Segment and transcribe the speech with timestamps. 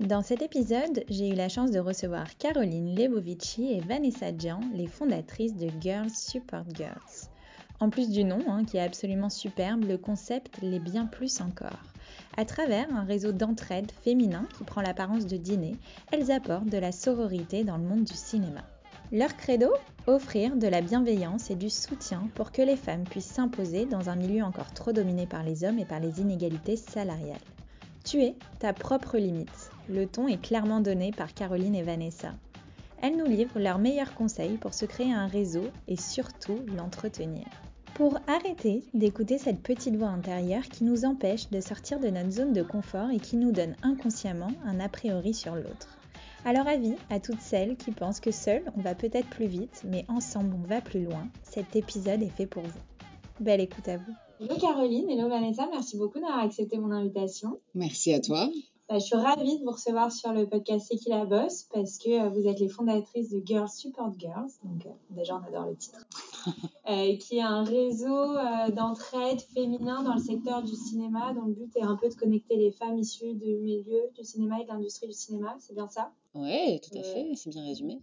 [0.00, 4.86] Dans cet épisode, j'ai eu la chance de recevoir Caroline Lebovici et Vanessa Jean, les
[4.86, 7.28] fondatrices de Girls Support Girls.
[7.80, 11.82] En plus du nom, hein, qui est absolument superbe, le concept l'est bien plus encore.
[12.36, 15.74] À travers un réseau d'entraide féminin qui prend l'apparence de dîner,
[16.12, 18.62] elles apportent de la sororité dans le monde du cinéma.
[19.10, 19.72] Leur credo?
[20.06, 24.16] Offrir de la bienveillance et du soutien pour que les femmes puissent s'imposer dans un
[24.16, 27.36] milieu encore trop dominé par les hommes et par les inégalités salariales.
[28.08, 29.70] Tu es ta propre limite.
[29.90, 32.32] Le ton est clairement donné par Caroline et Vanessa.
[33.02, 37.44] Elles nous livrent leurs meilleurs conseils pour se créer un réseau et surtout l'entretenir.
[37.92, 42.54] Pour arrêter d'écouter cette petite voix intérieure qui nous empêche de sortir de notre zone
[42.54, 45.98] de confort et qui nous donne inconsciemment un a priori sur l'autre.
[46.46, 50.06] Alors avis à toutes celles qui pensent que seul on va peut-être plus vite, mais
[50.08, 52.80] ensemble on va plus loin, cet épisode est fait pour vous.
[53.38, 54.14] Belle écoute à vous.
[54.40, 57.58] Hello Caroline, hello Vanessa, merci beaucoup d'avoir accepté mon invitation.
[57.74, 58.48] Merci à toi.
[58.88, 61.98] Bah, je suis ravie de vous recevoir sur le podcast C'est qui la bosse parce
[61.98, 64.52] que euh, vous êtes les fondatrices de Girls Support Girls.
[64.62, 66.06] Donc, euh, déjà, on adore le titre.
[66.88, 68.36] euh, qui est un réseau
[68.76, 72.56] d'entraide féminin dans le secteur du cinéma dont le but est un peu de connecter
[72.56, 75.56] les femmes issues du milieu du cinéma et de l'industrie du cinéma.
[75.58, 76.12] C'est bien ça?
[76.36, 77.32] Oui, tout à fait.
[77.34, 78.00] C'est bien résumé.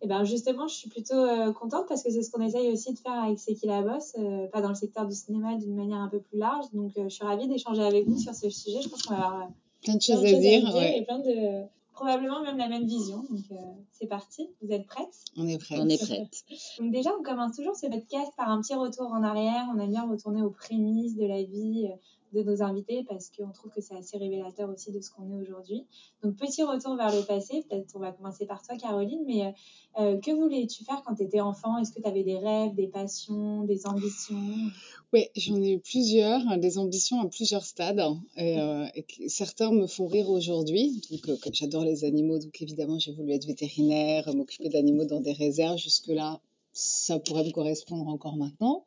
[0.00, 2.92] Et ben justement, je suis plutôt euh, contente parce que c'est ce qu'on essaye aussi
[2.92, 5.74] de faire avec C'est qui la bosse, euh, pas dans le secteur du cinéma d'une
[5.74, 6.66] manière un peu plus large.
[6.72, 8.80] Donc, je suis ravie d'échanger avec vous sur ce sujet.
[8.80, 9.48] Je pense qu'on va avoir
[9.82, 11.66] plein de choses, à, dire, et plein de
[11.98, 13.24] probablement même la même vision.
[13.28, 13.56] Donc euh,
[13.92, 14.48] c'est parti.
[14.62, 15.24] Vous êtes prêtes?
[15.36, 15.80] On est prêtes.
[15.80, 16.44] On est prêtes.
[16.78, 19.66] donc déjà, on commence toujours ce podcast par un petit retour en arrière.
[19.74, 21.88] On aime bien retourner aux prémices de la vie
[22.32, 25.42] de nos invités parce qu'on trouve que c'est assez révélateur aussi de ce qu'on est
[25.42, 25.86] aujourd'hui.
[26.22, 27.64] Donc petit retour vers le passé.
[27.68, 29.22] Peut-être on va commencer par toi, Caroline.
[29.26, 29.54] Mais
[29.98, 31.78] euh, que voulais-tu faire quand tu étais enfant?
[31.78, 34.36] Est-ce que tu avais des rêves, des passions, des ambitions?
[35.12, 38.02] Oui, j'en ai eu plusieurs, hein, des ambitions à plusieurs stades.
[38.36, 41.00] Et, euh, et certains me font rire aujourd'hui.
[41.10, 45.20] Donc, euh, comme j'adore les animaux, donc évidemment, j'ai voulu être vétérinaire, m'occuper d'animaux dans
[45.20, 45.78] des réserves.
[45.78, 46.40] Jusque-là,
[46.72, 48.84] ça pourrait me correspondre encore maintenant.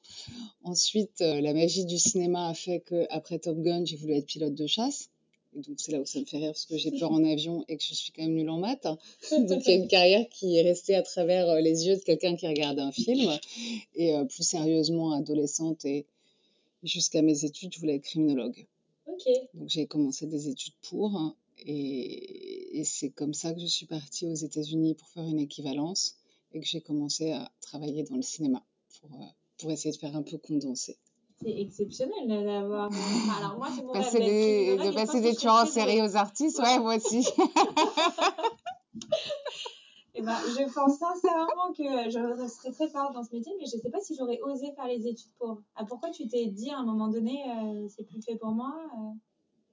[0.64, 4.56] Ensuite, euh, la magie du cinéma a fait qu'après Top Gun, j'ai voulu être pilote
[4.56, 5.10] de chasse.
[5.54, 7.66] Et donc, c'est là où ça me fait rire parce que j'ai peur en avion
[7.68, 8.84] et que je suis quand même nulle en maths.
[9.32, 12.02] Donc, il y a une carrière qui est restée à travers euh, les yeux de
[12.04, 13.30] quelqu'un qui regarde un film.
[13.96, 16.06] Et euh, plus sérieusement, adolescente et
[16.84, 18.66] jusqu'à mes études, je voulais être criminologue.
[19.54, 21.18] Donc, j'ai commencé des études pour.
[21.18, 25.40] hein, et, et c'est comme ça que je suis partie aux États-Unis pour faire une
[25.40, 26.16] équivalence
[26.54, 28.64] et que j'ai commencé à travailler dans le cinéma
[29.00, 29.26] pour, euh,
[29.60, 30.98] pour essayer de faire un peu condenser.
[31.42, 32.90] C'est exceptionnel d'avoir.
[33.40, 36.60] Alors, moi, c'est mon passer rêve des, de passer des tueurs en série aux artistes,
[36.60, 37.28] ouais, moi aussi.
[40.14, 43.78] Eh ben, je pense sincèrement que je serais très forte dans ce métier, mais je
[43.78, 45.62] ne sais pas si j'aurais osé faire les études pour.
[45.76, 48.76] Ah, pourquoi tu t'es dit à un moment donné, euh, c'est plus fait pour moi
[48.98, 49.14] euh?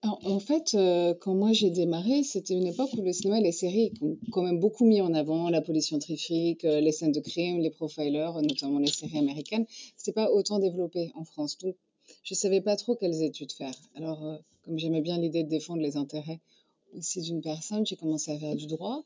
[0.03, 3.43] Alors, en fait, euh, quand moi j'ai démarré, c'était une époque où le cinéma et
[3.43, 7.13] les séries ont quand même beaucoup mis en avant la police scientifique, euh, les scènes
[7.13, 9.67] de crime, les profilers, notamment les séries américaines.
[9.97, 11.59] C'était pas autant développé en France.
[11.59, 11.75] Donc,
[12.23, 13.75] je savais pas trop quelles études faire.
[13.97, 16.41] Alors, euh, comme j'aimais bien l'idée de défendre les intérêts
[16.97, 19.03] aussi d'une personne, j'ai commencé à faire du droit.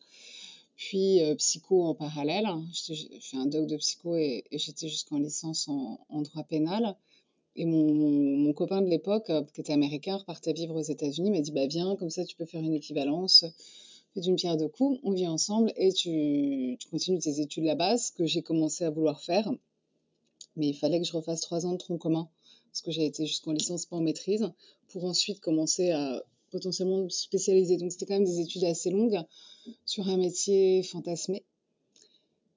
[0.76, 2.48] Puis euh, psycho en parallèle.
[2.72, 6.96] J'ai fait un doc de psycho et, j'étais jusqu'en licence en, en, droit pénal.
[7.56, 11.52] Et mon, copain de l'époque, euh, qui était américain, repartait vivre aux États-Unis, m'a dit
[11.52, 13.44] bah viens, comme ça tu peux faire une équivalence.
[14.14, 18.12] D'une pierre deux coups, on vit ensemble et tu, tu continues tes études là-bas, ce
[18.12, 19.50] que j'ai commencé à vouloir faire.
[20.56, 22.28] Mais il fallait que je refasse trois ans de tronc commun,
[22.70, 24.50] parce que j'ai été jusqu'en licence pas en maîtrise,
[24.88, 27.78] pour ensuite commencer à potentiellement me spécialiser.
[27.78, 29.22] Donc c'était quand même des études assez longues
[29.86, 31.42] sur un métier fantasmé.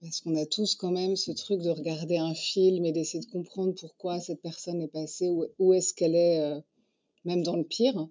[0.05, 3.31] Parce qu'on a tous quand même ce truc de regarder un film et d'essayer de
[3.31, 6.61] comprendre pourquoi cette personne est passée, où, où est-ce qu'elle est, euh,
[7.23, 8.07] même dans le pire.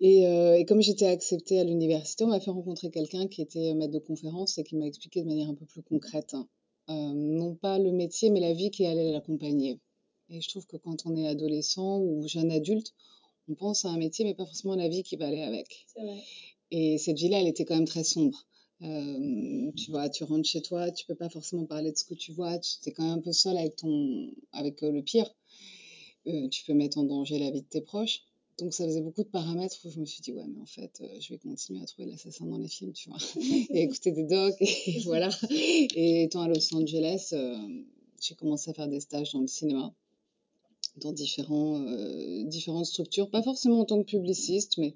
[0.00, 3.72] Et, euh, et comme j'étais acceptée à l'université, on m'a fait rencontrer quelqu'un qui était
[3.72, 6.46] maître de conférence et qui m'a expliqué de manière un peu plus concrète, hein,
[6.90, 9.80] euh, non pas le métier, mais la vie qui allait l'accompagner.
[10.28, 12.92] Et je trouve que quand on est adolescent ou jeune adulte,
[13.48, 15.86] on pense à un métier, mais pas forcément à la vie qui va aller avec.
[15.96, 16.22] Vrai.
[16.70, 18.46] Et cette vie-là, elle était quand même très sombre.
[18.82, 22.14] Euh, tu vois, tu rentres chez toi, tu peux pas forcément parler de ce que
[22.14, 25.34] tu vois, tu es quand même un peu seul avec ton, avec euh, le pire.
[26.26, 28.22] Euh, tu peux mettre en danger la vie de tes proches.
[28.58, 31.00] Donc ça faisait beaucoup de paramètres où je me suis dit, ouais, mais en fait,
[31.00, 33.18] euh, je vais continuer à trouver l'assassin dans les films, tu vois,
[33.70, 35.30] et écouter des docs, et voilà.
[35.50, 37.34] Et étant à Los Angeles,
[38.20, 39.94] j'ai commencé à faire des stages dans le cinéma,
[40.96, 41.80] dans différents,
[42.44, 44.94] différentes structures, pas forcément en tant que publiciste, mais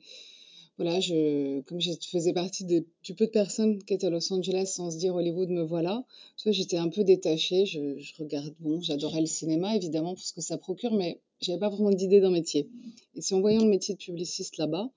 [0.80, 4.32] voilà, je, comme je faisais partie des, du peu de personnes qui étaient à Los
[4.32, 6.06] Angeles sans se dire Hollywood, me voilà,
[6.46, 10.40] j'étais un peu détachée, je, je regarde, bon, j'adorais le cinéma, évidemment, pour ce que
[10.40, 12.66] ça procure, mais j'avais pas vraiment d'idée d'un métier.
[13.14, 14.90] Et c'est en voyant le métier de publiciste là-bas,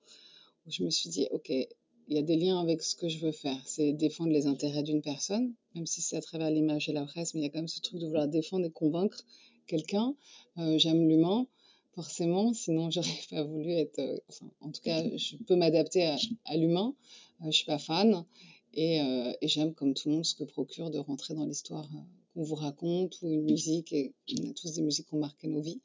[0.66, 3.18] où je me suis dit, OK, il y a des liens avec ce que je
[3.18, 3.60] veux faire.
[3.66, 7.34] C'est défendre les intérêts d'une personne, même si c'est à travers l'image et la presse,
[7.34, 9.26] mais il y a quand même ce truc de vouloir défendre et convaincre
[9.68, 10.16] quelqu'un.
[10.60, 11.46] Euh, J'aime l'humain,
[11.96, 14.00] forcément, sinon j'aurais pas voulu être.
[14.00, 16.94] Euh, enfin, en tout cas, je peux m'adapter à, à l'humain.
[17.42, 18.26] Euh, je suis pas fan.
[18.74, 21.88] Et, euh, et j'aime, comme tout le monde, ce que procure de rentrer dans l'histoire
[22.34, 23.94] qu'on vous raconte ou une musique.
[23.94, 25.82] Et on a tous des musiques qui ont marqué nos vies.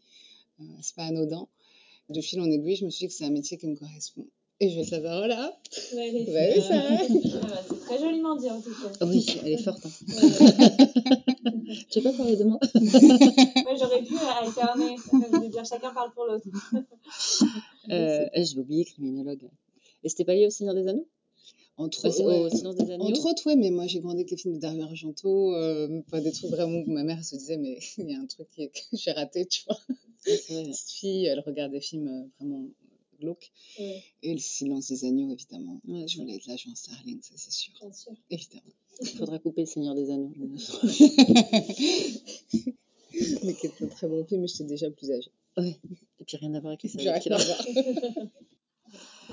[0.61, 1.47] Euh, c'est pas anodin.
[2.09, 4.27] De fil en aiguille, je me suis dit que c'est un métier qui me correspond.
[4.61, 5.57] Et je vais te la voilà.
[5.95, 6.75] Ouais, Ouais, ça.
[6.75, 9.07] Ah bah, c'est très joliment dit en tout cas.
[9.07, 9.87] Oui, elle est forte.
[9.87, 9.91] Hein.
[10.09, 11.55] Ouais.
[11.91, 12.59] Tu veux pas parler de moi?
[12.75, 14.97] Ouais, j'aurais pu alterner.
[14.97, 16.47] Je veux dire, chacun parle pour l'autre.
[17.91, 19.49] euh, J'ai oublié criminologue.
[20.03, 21.07] Et c'était pas lié au Seigneur des Anneaux?
[21.77, 22.39] Entre, Au, ouais.
[22.41, 24.83] au Silence des Entre autres, ouais, mais moi j'ai grandi avec les films de Dario
[24.83, 28.19] Argento, euh, pas des trucs vraiment où ma mère se disait, mais il y a
[28.19, 28.63] un truc que
[28.95, 29.79] j'ai raté, tu vois.
[30.25, 32.65] Petite fille, elle regarde des films euh, vraiment
[33.21, 33.51] glauques.
[33.79, 35.81] Ouais, Et Le Silence des Agneaux, évidemment.
[35.87, 37.73] Ouais, je voulais être l'agent Starling, ça c'est sûr.
[37.81, 38.13] bien sûr.
[38.31, 38.63] Évidemment.
[39.01, 40.33] Il faudra couper le Seigneur des Anneaux.
[43.45, 45.31] mais qui est un très bon film, mais j'étais déjà plus âgée.
[45.57, 45.77] ouais.
[46.21, 47.21] Et puis rien à voir avec les voir.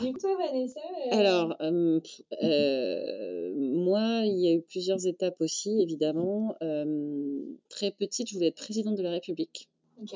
[0.02, 0.82] Du coup, toi, Vanessa.
[0.82, 2.02] euh, Alors, euh,
[2.44, 6.54] euh, moi, il y a eu plusieurs étapes aussi, évidemment.
[6.62, 9.70] Euh, très petite, je voulais être présidente de la République.
[10.02, 10.12] Ok.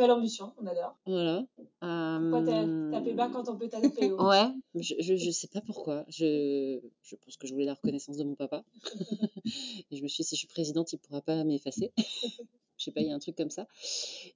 [0.00, 0.96] Belle ambition, on adore.
[1.04, 1.44] Voilà.
[1.58, 4.26] Pourquoi t'as Euh, tapé bas quand on peut taper haut?
[4.26, 6.06] Ouais, je, je, je sais pas pourquoi.
[6.08, 8.64] Je, je pense que je voulais la reconnaissance de mon papa.
[9.90, 11.92] Et je me suis dit, si je suis présidente, il pourra pas m'effacer.
[12.78, 13.66] je sais pas, il y a un truc comme ça.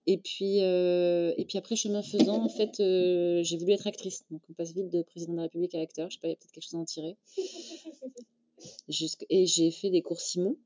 [0.07, 4.23] Et puis, euh, et puis après, chemin faisant, en fait, euh, j'ai voulu être actrice.
[4.31, 6.11] Donc, on passe vite de président de la République à acteur.
[6.11, 7.17] Je sais pas, il y a peut-être quelque chose à en tirer.
[9.31, 10.57] Et j'ai fait des cours Simon.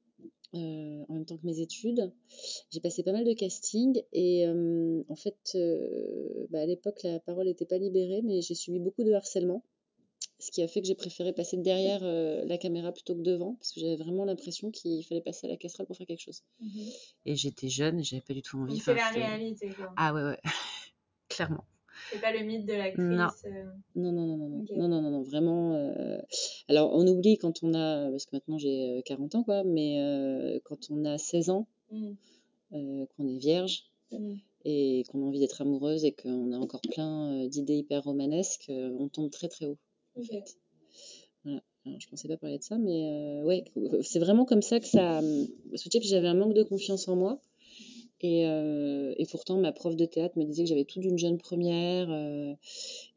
[0.54, 2.10] Euh, en même temps que mes études.
[2.70, 7.20] J'ai passé pas mal de castings et euh, en fait, euh, bah, à l'époque, la
[7.20, 9.62] parole n'était pas libérée, mais j'ai subi beaucoup de harcèlement,
[10.38, 13.72] ce qui a fait que j'ai préféré passer derrière la caméra plutôt que devant, parce
[13.72, 16.42] que j'avais vraiment l'impression qu'il fallait passer à la casserole pour faire quelque chose.
[16.60, 16.88] Mhm.
[17.26, 18.78] Et j'étais jeune, j'avais pas du tout envie.
[18.78, 19.92] C'est la réalité, quoi.
[19.96, 20.40] Ah ouais, ouais,
[21.28, 21.64] clairement.
[22.12, 23.04] C'est pas le mythe de l'actrice.
[23.04, 23.28] Non.
[23.46, 23.64] euh,
[23.96, 25.74] Non, non, non, non, non, non, non, non, non, vraiment.
[25.74, 26.18] euh,
[26.68, 30.00] Alors, on oublie quand on a, parce que maintenant j'ai euh, 40 ans, quoi, mais
[30.00, 32.12] euh, quand on a 16 ans, mm,
[32.74, 34.34] euh, qu'on est vierge, mm.
[34.64, 38.66] et qu'on a envie d'être amoureuse et qu'on a encore plein euh, d'idées hyper romanesques,
[38.70, 39.78] euh, on tombe très très haut
[40.18, 40.56] en fait.
[41.44, 41.62] Voilà.
[41.86, 43.64] Alors, je pensais pas parler de ça, mais euh, ouais,
[44.02, 46.00] c'est vraiment comme ça que ça euh, switché.
[46.00, 47.40] Puis j'avais un manque de confiance en moi.
[48.20, 51.38] Et, euh, et pourtant, ma prof de théâtre me disait que j'avais tout d'une jeune
[51.38, 52.11] première.
[52.11, 52.53] euh,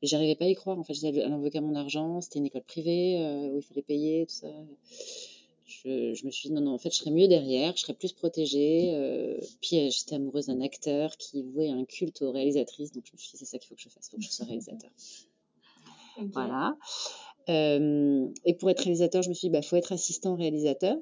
[0.01, 0.77] et j'arrivais pas à y croire.
[0.77, 2.21] En fait, je disais, elle en veut qu'à mon argent.
[2.21, 4.47] C'était une école privée euh, où il fallait payer, tout ça.
[5.65, 7.93] Je, je me suis dit, non, non, en fait, je serais mieux derrière, je serais
[7.95, 8.91] plus protégée.
[8.93, 12.91] euh, puis euh, j'étais amoureuse d'un acteur qui vouait un culte aux réalisatrices.
[12.91, 14.23] Donc je me suis dit, c'est ça qu'il faut que je fasse, il faut que
[14.23, 14.91] je sois réalisateur.
[16.19, 16.27] Ok.
[16.33, 16.75] Voilà.
[17.49, 20.97] Euh, et pour être réalisateur, je me suis dit, bah, faut être assistant réalisateur.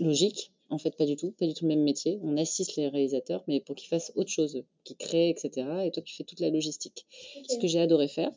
[0.00, 0.52] Logique.
[0.68, 1.32] En fait, pas du tout.
[1.32, 2.18] Pas du tout le même métier.
[2.22, 5.50] On assiste les réalisateurs, mais pour qu'ils fassent autre chose, qu'ils créent, etc.
[5.84, 7.06] Et toi, tu fais toute la logistique.
[7.48, 8.32] Ce que j'ai adoré faire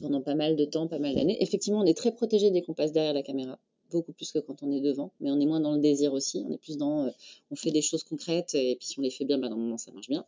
[0.00, 1.40] pendant pas mal de temps, pas mal d'années.
[1.40, 3.58] Effectivement, on est très protégé dès qu'on passe derrière la caméra.
[3.90, 5.12] Beaucoup plus que quand on est devant.
[5.20, 6.42] Mais on est moins dans le désir aussi.
[6.46, 7.10] On est plus dans, euh,
[7.50, 8.54] on fait des choses concrètes.
[8.54, 10.26] Et puis si on les fait bien, bah, dans le moment, ça marche bien.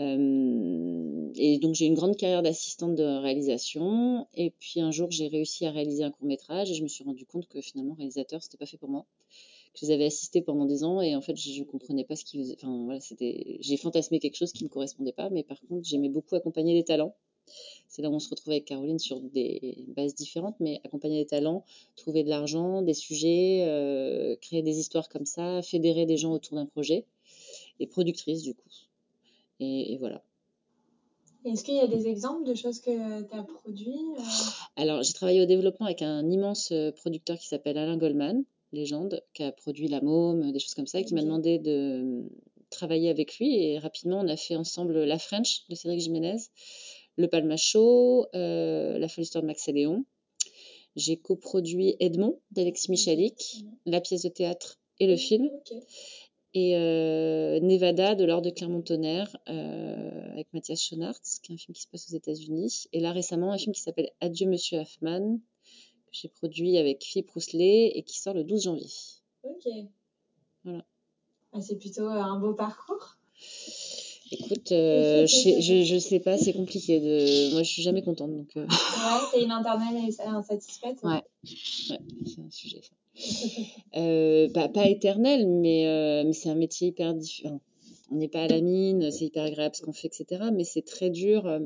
[0.00, 5.08] Euh, et donc j'ai eu une grande carrière d'assistante de réalisation et puis un jour
[5.12, 7.94] j'ai réussi à réaliser un court métrage et je me suis rendu compte que finalement
[7.94, 9.06] réalisateur c'était pas fait pour moi
[9.74, 12.24] je les avais assistés pendant des ans et en fait je, je comprenais pas ce
[12.24, 15.60] qu'ils faisaient enfin voilà c'était j'ai fantasmé quelque chose qui ne correspondait pas mais par
[15.68, 17.14] contre j'aimais beaucoup accompagner les talents.
[17.88, 21.26] C'est là où on se retrouve avec Caroline sur des bases différentes mais accompagner les
[21.26, 21.64] talents
[21.94, 26.56] trouver de l'argent des sujets euh, créer des histoires comme ça fédérer des gens autour
[26.56, 27.04] d'un projet
[27.80, 28.70] et productrice du coup.
[29.60, 30.22] Et, et voilà.
[31.44, 34.22] Est-ce qu'il y a des exemples de choses que tu as produit euh,
[34.76, 39.22] Alors, j'ai travaillé au développement avec un immense euh, producteur qui s'appelle Alain Goldman, légende,
[39.32, 42.28] qui a produit La Môme, des choses comme ça, et qui m'a demandé de euh,
[42.70, 43.56] travailler avec lui.
[43.62, 46.36] Et rapidement, on a fait ensemble La French de Cédric Jiménez,
[47.16, 50.04] Le Palma Show, euh, La folle histoire de Max et Léon.
[50.96, 55.46] J'ai coproduit Edmond d'Alexis Michalik, la pièce de théâtre et le film.
[55.46, 55.76] Ok.
[56.56, 61.74] Et euh, Nevada de l'ordre de Clermont-Tonnerre euh, avec Mathias Schoenaerts, qui est un film
[61.74, 62.86] qui se passe aux États-Unis.
[62.92, 65.40] Et là récemment, un film qui s'appelle Adieu Monsieur Hoffman,
[66.14, 68.86] j'ai produit avec Philippe Rousselet et qui sort le 12 janvier.
[69.42, 69.66] Ok.
[70.64, 70.84] Voilà.
[71.52, 73.16] Ah, c'est plutôt un beau parcours?
[74.30, 76.98] Écoute, euh, je, je, je sais pas, c'est compliqué.
[77.00, 77.52] De...
[77.52, 78.30] Moi, je suis jamais contente.
[78.34, 80.98] Donc, euh, Ouais, t'es une internelle insatisfaite?
[81.02, 81.22] Ouais.
[81.90, 82.94] ouais, c'est un sujet ça.
[83.96, 87.60] Euh, bah, pas éternel, mais, euh, mais c'est un métier hyper différent.
[88.10, 90.50] On n'est pas à la mine, c'est hyper agréable ce qu'on fait, etc.
[90.52, 91.46] Mais c'est très dur.
[91.46, 91.60] euh.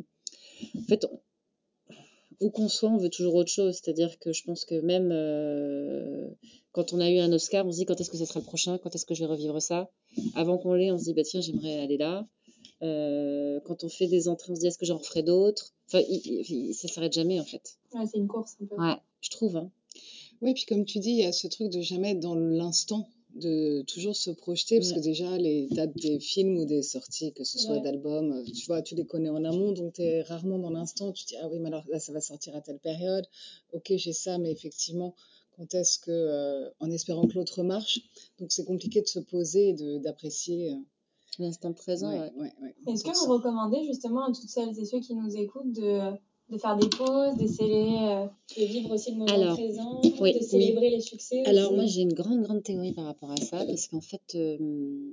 [0.77, 1.21] En fait, on-
[2.41, 3.75] où qu'on soit, on veut toujours autre chose.
[3.83, 6.29] C'est-à-dire que je pense que même euh,
[6.73, 8.45] quand on a eu un Oscar, on se dit quand est-ce que ce sera le
[8.47, 9.91] prochain, quand est-ce que je vais revivre ça?
[10.35, 12.27] Avant qu'on l'ait, on se dit bah tiens, j'aimerais aller là.
[12.83, 15.73] Euh, quand on fait des entrées, on se dit est-ce que j'en referai d'autres?
[15.89, 17.77] Enfin, il, il- ça s'arrête jamais en fait.
[17.95, 18.77] Ouais, c'est une course un peu.
[18.81, 19.57] Ouais, je trouve.
[19.57, 19.71] Hein.
[20.41, 23.09] Oui, puis comme tu dis, il y a ce truc de jamais être dans l'instant,
[23.39, 27.45] de toujours se projeter, parce que déjà, les dates des films ou des sorties, que
[27.45, 27.83] ce soit Ouais.
[27.83, 31.13] d'albums, euh, tu vois, tu les connais en amont, donc tu es rarement dans l'instant.
[31.13, 33.25] Tu te dis, ah oui, mais alors là, ça va sortir à telle période.
[33.73, 35.15] Ok, j'ai ça, mais effectivement,
[35.57, 38.01] quand est-ce que, euh, en espérant que l'autre marche,
[38.39, 40.73] donc c'est compliqué de se poser et d'apprécier.
[40.73, 40.77] euh,
[41.41, 42.33] L'instant présent, ouais.
[42.37, 42.53] ouais.
[42.89, 46.01] Est-ce que vous recommandez justement à toutes celles et ceux qui nous écoutent de,
[46.51, 48.27] de faire des pauses, d'essayer euh,
[48.57, 52.03] de vivre aussi le moment Alors, présent, oui, de célébrer les succès Alors moi j'ai
[52.03, 55.13] une grande grande théorie par rapport à ça parce qu'en fait euh,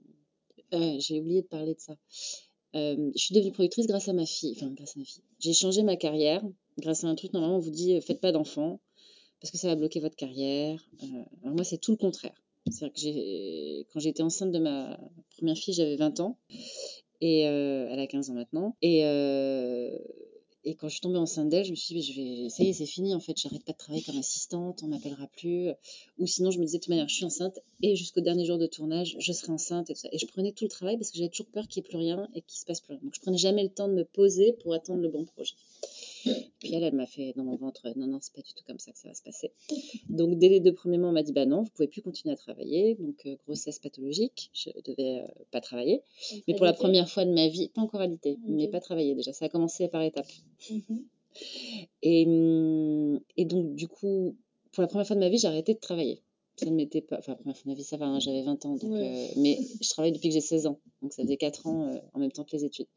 [0.74, 1.96] euh, j'ai oublié de parler de ça.
[2.76, 5.24] Euh, je suis devenue productrice grâce à ma fille, enfin grâce à ma fille.
[5.40, 6.44] J'ai changé ma carrière
[6.78, 8.80] grâce à un truc normalement on vous dit faites pas d'enfants
[9.42, 10.90] parce que ça va bloquer votre carrière.
[11.44, 12.42] Alors moi c'est tout le contraire.
[12.68, 14.98] C'est-à-dire que j'ai quand j'étais enceinte de ma
[15.38, 16.38] première fille j'avais 20 ans
[17.22, 19.98] et euh, elle a 15 ans maintenant et euh,
[20.66, 22.86] et quand je suis tombée enceinte d'elle, je me suis dit, je vais, est, c'est
[22.88, 25.70] fini en fait, j'arrête pas de travailler comme assistante, on m'appellera plus.
[26.18, 28.58] Ou sinon, je me disais, de toute manière, je suis enceinte et jusqu'au dernier jour
[28.58, 30.10] de tournage, je serai enceinte et tout ça.
[30.12, 31.98] Et je prenais tout le travail parce que j'avais toujours peur qu'il n'y ait plus
[31.98, 33.02] rien et qu'il se passe plus rien.
[33.04, 35.54] Donc, je prenais jamais le temps de me poser pour attendre le bon projet.
[36.60, 38.80] Puis elle, elle m'a fait dans mon ventre, non, non, c'est pas du tout comme
[38.80, 39.52] ça que ça va se passer.
[40.10, 42.34] Donc, dès les deux premiers mois, on m'a dit, bah non, vous pouvez plus continuer
[42.34, 42.96] à travailler.
[42.96, 46.02] Donc, euh, grossesse pathologique, je devais euh, pas travailler.
[46.48, 48.72] Mais pour la première fois de ma vie, pas encore alité, mais Ok.
[48.72, 49.34] pas travailler déjà.
[49.34, 50.32] Ça a commencé par étapes.
[50.70, 51.04] Mhm.
[52.02, 54.36] Et, hum, et donc, du coup,
[54.72, 56.22] pour la première fois de ma vie, j'ai arrêté de travailler.
[56.58, 57.18] Ça ne m'était pas.
[57.20, 58.76] Enfin, la première fois de ma vie, ça va, hein, j'avais 20 ans.
[58.78, 59.02] Donc, Ouais.
[59.04, 60.80] euh, mais je travaille depuis que j'ai 16 ans.
[61.02, 62.88] Donc, ça faisait 4 ans euh, en même temps que les études.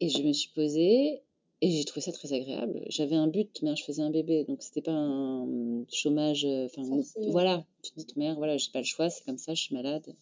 [0.00, 1.22] Et je me suis posée
[1.64, 2.84] et j'ai trouvé ça très agréable.
[2.88, 4.44] J'avais un but, mais je faisais un bébé.
[4.44, 6.44] Donc, c'était pas un chômage.
[6.44, 6.82] euh, Enfin,
[7.30, 7.64] voilà.
[7.82, 10.14] Tu te dis, mère, voilà, j'ai pas le choix, c'est comme ça, je suis malade.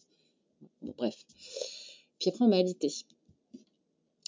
[0.81, 1.25] Bon, bref.
[2.19, 2.89] Puis après, on m'a alité.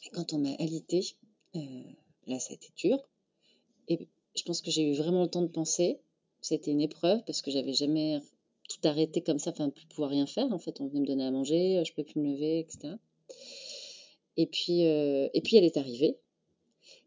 [0.05, 1.01] Et quand on m'a alité,
[1.55, 1.60] euh,
[2.27, 2.98] là, ça a été dur.
[3.88, 6.00] Et je pense que j'ai eu vraiment le temps de penser.
[6.41, 8.19] C'était une épreuve parce que j'avais jamais
[8.69, 10.51] tout arrêté comme ça, enfin, plus pouvoir rien faire.
[10.51, 12.95] En fait, on venait me donner à manger, je pouvais plus me lever, etc.
[14.38, 16.17] Et puis, euh, et puis elle est arrivée.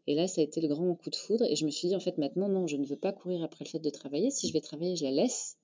[0.07, 1.45] Et là, ça a été le grand coup de foudre.
[1.45, 3.63] Et je me suis dit, en fait, maintenant, non, je ne veux pas courir après
[3.65, 4.31] le fait de travailler.
[4.31, 5.57] Si je vais travailler, je la laisse.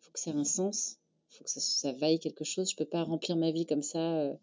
[0.00, 0.96] Il faut que ça ait un sens.
[1.30, 2.70] Il faut que ça, ça vaille quelque chose.
[2.70, 4.18] Je peux pas remplir ma vie comme ça.
[4.20, 4.34] euh,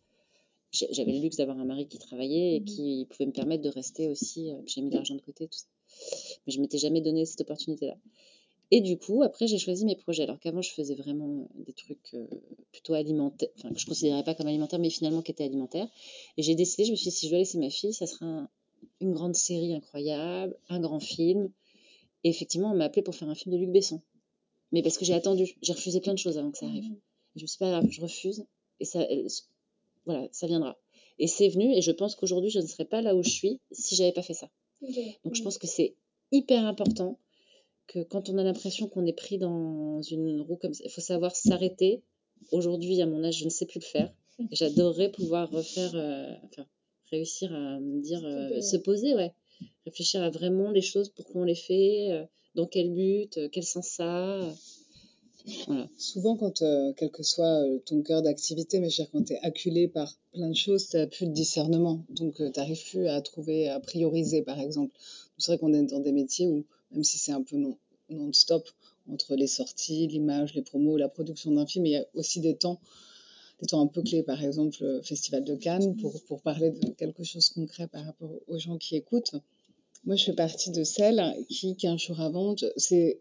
[0.71, 2.65] J'avais le luxe d'avoir un mari qui travaillait et Mhm.
[2.65, 4.51] qui pouvait me permettre de rester aussi.
[4.51, 5.65] euh, J'ai mis de l'argent de côté, tout ça.
[6.45, 7.95] Mais je m'étais jamais donné cette opportunité-là.
[8.71, 10.23] Et du coup, après, j'ai choisi mes projets.
[10.23, 12.15] Alors qu'avant, je faisais vraiment euh, des trucs
[12.71, 15.87] plutôt alimentaires, enfin, que je considérais pas comme alimentaires, mais finalement qui étaient alimentaires.
[16.37, 18.25] Et j'ai décidé, je me suis dit, si je dois laisser ma fille, ça sera
[18.27, 18.49] un-
[19.01, 21.49] une grande série incroyable, un grand film.
[22.23, 24.01] Et effectivement, on m'a appelé pour faire un film de Luc Besson.
[24.71, 26.83] Mais parce que j'ai attendu, j'ai refusé plein de choses avant que ça arrive.
[26.83, 26.95] Mhm.
[27.35, 28.45] Et je me suis dit, pas grave, je refuse.
[28.79, 29.27] Et ça, elle-
[30.05, 30.77] voilà, ça viendra.
[31.17, 33.59] Et c'est venu, et je pense qu'aujourd'hui, je ne serais pas là où je suis
[33.71, 34.49] si j'avais pas fait ça.
[35.25, 35.95] Donc je pense que c'est
[36.31, 37.19] hyper important
[37.87, 41.01] que quand on a l'impression qu'on est pris dans une roue comme ça, il faut
[41.01, 42.03] savoir s'arrêter.
[42.51, 44.13] Aujourd'hui, à mon âge, je ne sais plus le faire.
[44.39, 46.65] Et J'adorerais pouvoir refaire, euh, enfin,
[47.11, 49.33] réussir à me dire, euh, se poser, ouais.
[49.85, 52.25] Réfléchir à vraiment les choses, pourquoi on les fait, euh,
[52.55, 54.53] dans quel but, euh, quel sens ça a.
[55.67, 55.89] Voilà.
[55.97, 59.23] Souvent, quand, euh, quel que soit euh, ton cœur d'activité, mais je veux dire, quand
[59.23, 62.03] tu es acculé par plein de choses, tu n'as plus de discernement.
[62.09, 64.93] Donc, tu n'arrives plus à trouver, à prioriser, par exemple.
[65.37, 67.77] C'est vrai qu'on est dans des métiers où, même si c'est un peu non-
[68.09, 68.67] non-stop,
[69.11, 72.55] entre les sorties, l'image, les promos, la production d'un film, il y a aussi des
[72.55, 72.79] temps,
[73.61, 74.23] des temps un peu clés.
[74.23, 78.05] Par exemple, le Festival de Cannes, pour, pour parler de quelque chose de concret par
[78.05, 79.35] rapport aux gens qui écoutent.
[80.05, 83.19] Moi, je fais partie de celles qui, 15 jours avant, c'est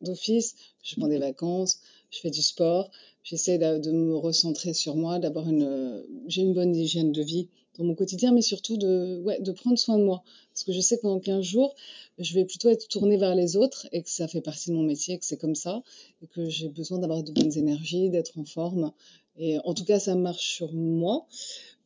[0.00, 2.90] d'office, je prends des vacances, je fais du sport,
[3.22, 7.22] j'essaie de, de me recentrer sur moi, d'avoir une, euh, j'ai une bonne hygiène de
[7.22, 7.48] vie
[7.78, 10.22] dans mon quotidien, mais surtout de, ouais, de prendre soin de moi.
[10.52, 11.74] Parce que je sais qu'en 15 jours,
[12.18, 14.82] je vais plutôt être tournée vers les autres et que ça fait partie de mon
[14.82, 15.82] métier, que c'est comme ça,
[16.22, 18.92] et que j'ai besoin d'avoir de bonnes énergies, d'être en forme.
[19.38, 21.26] Et en tout cas, ça marche sur moi.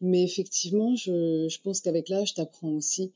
[0.00, 3.12] Mais effectivement, je, je pense qu'avec l'âge, tu apprends aussi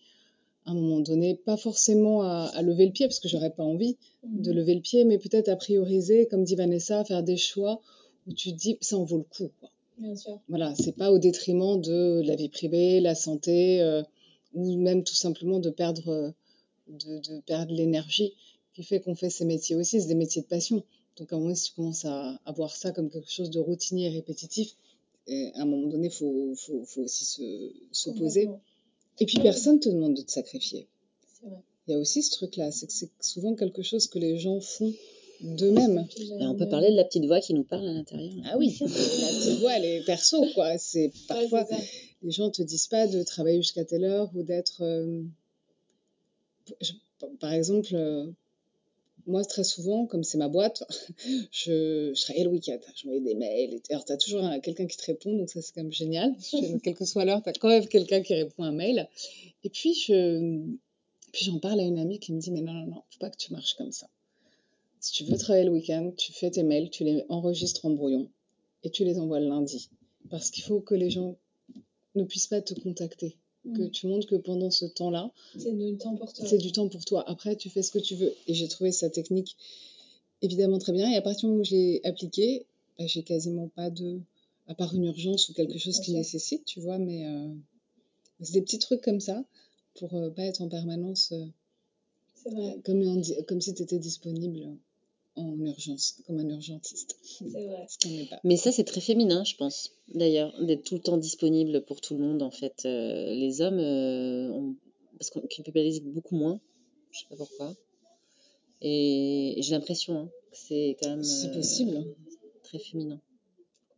[0.67, 3.65] à un moment donné, pas forcément à, à lever le pied, parce que j'aurais pas
[3.65, 7.81] envie de lever le pied, mais peut-être à prioriser, comme dit Vanessa, faire des choix
[8.27, 9.51] où tu te dis, ça en vaut le coup.
[9.59, 9.71] Quoi.
[10.01, 10.41] Bien sûr.
[10.49, 14.03] Voilà, c'est pas au détriment de la vie privée, la santé, euh,
[14.55, 16.31] ou même tout simplement de perdre, euh,
[16.89, 18.35] de, de perdre l'énergie
[18.73, 20.01] qui fait qu'on fait ces métiers aussi.
[20.01, 20.83] C'est des métiers de passion.
[21.17, 23.61] Donc à un moment, si tu commences à, à voir ça comme quelque chose de
[23.61, 24.75] routinier et répétitif,
[25.27, 28.49] et à un moment donné, il faut, faut, faut, aussi se, se poser.
[29.19, 30.89] Et puis personne te demande de te sacrifier.
[31.43, 34.61] Il y a aussi ce truc-là, c'est que c'est souvent quelque chose que les gens
[34.61, 34.95] font
[35.43, 35.67] j'ai
[36.41, 38.33] Et on peut parler de la petite voix qui nous parle à l'intérieur.
[38.45, 40.77] Ah oui, la petite voix, elle est perso, quoi.
[40.79, 41.67] C'est parfois,
[42.23, 44.83] les gens te disent pas de travailler jusqu'à telle heure ou d'être.
[44.83, 45.23] euh,
[47.41, 48.31] par exemple, euh,
[49.27, 50.83] moi, très souvent, comme c'est ma boîte,
[51.53, 52.79] je, je travaille le week-end.
[52.95, 53.75] J'envoie des mails.
[53.75, 55.93] Et, alors, tu as toujours un- quelqu'un qui te répond, donc ça, c'est quand même
[55.93, 56.35] génial.
[56.83, 59.09] Quelle que soit l'heure, tu as quand même quelqu'un qui répond à un mail.
[59.65, 60.61] Et puis, je,
[61.33, 63.31] puis j'en parle à une amie qui me dit Mais non, non, non, faut pas
[63.31, 64.09] que tu marches comme ça.
[65.01, 68.29] Si tu veux travailler le week-end, tu fais tes mails, tu les enregistres en brouillon
[68.85, 69.89] et tu les envoies le lundi.
[70.29, 71.37] Parce qu'il faut que les gens
[72.15, 73.37] ne puissent pas te contacter.
[73.75, 73.91] Que Mm.
[73.91, 76.47] tu montres que pendant ce temps-là, C'est du temps pour toi.
[76.47, 77.29] c'est du temps pour toi.
[77.29, 78.33] Après, tu fais ce que tu veux.
[78.47, 79.57] Et j'ai trouvé sa technique
[80.43, 81.11] évidemment très bien.
[81.11, 82.67] Et à partir du moment où je l'ai appliquée,
[82.99, 84.21] bah, j'ai quasiment pas de.
[84.67, 87.49] À part une urgence ou quelque chose qui nécessite, tu vois, mais euh,
[88.41, 89.45] c'est des petits trucs comme ça
[89.97, 91.45] pour euh, pas être en permanence euh,
[92.37, 92.79] C'est vrai.
[93.49, 94.77] comme si tu étais disponible
[95.37, 97.17] en urgence, comme un urgentiste.
[97.23, 97.87] C'est vrai.
[97.89, 98.41] Ce qu'on n'est pas.
[98.45, 102.17] Mais ça, c'est très féminin, je pense, d'ailleurs, d'être tout le temps disponible pour tout
[102.17, 102.83] le monde, en fait.
[102.85, 104.77] Euh, les hommes, euh, on-
[105.19, 106.61] parce qu'on culpabilise beaucoup moins,
[107.13, 107.75] je sais pas pourquoi.
[108.83, 112.15] Et, et j'ai l'impression hein, que c'est quand même C'est euh, possible.
[112.65, 113.21] très féminin.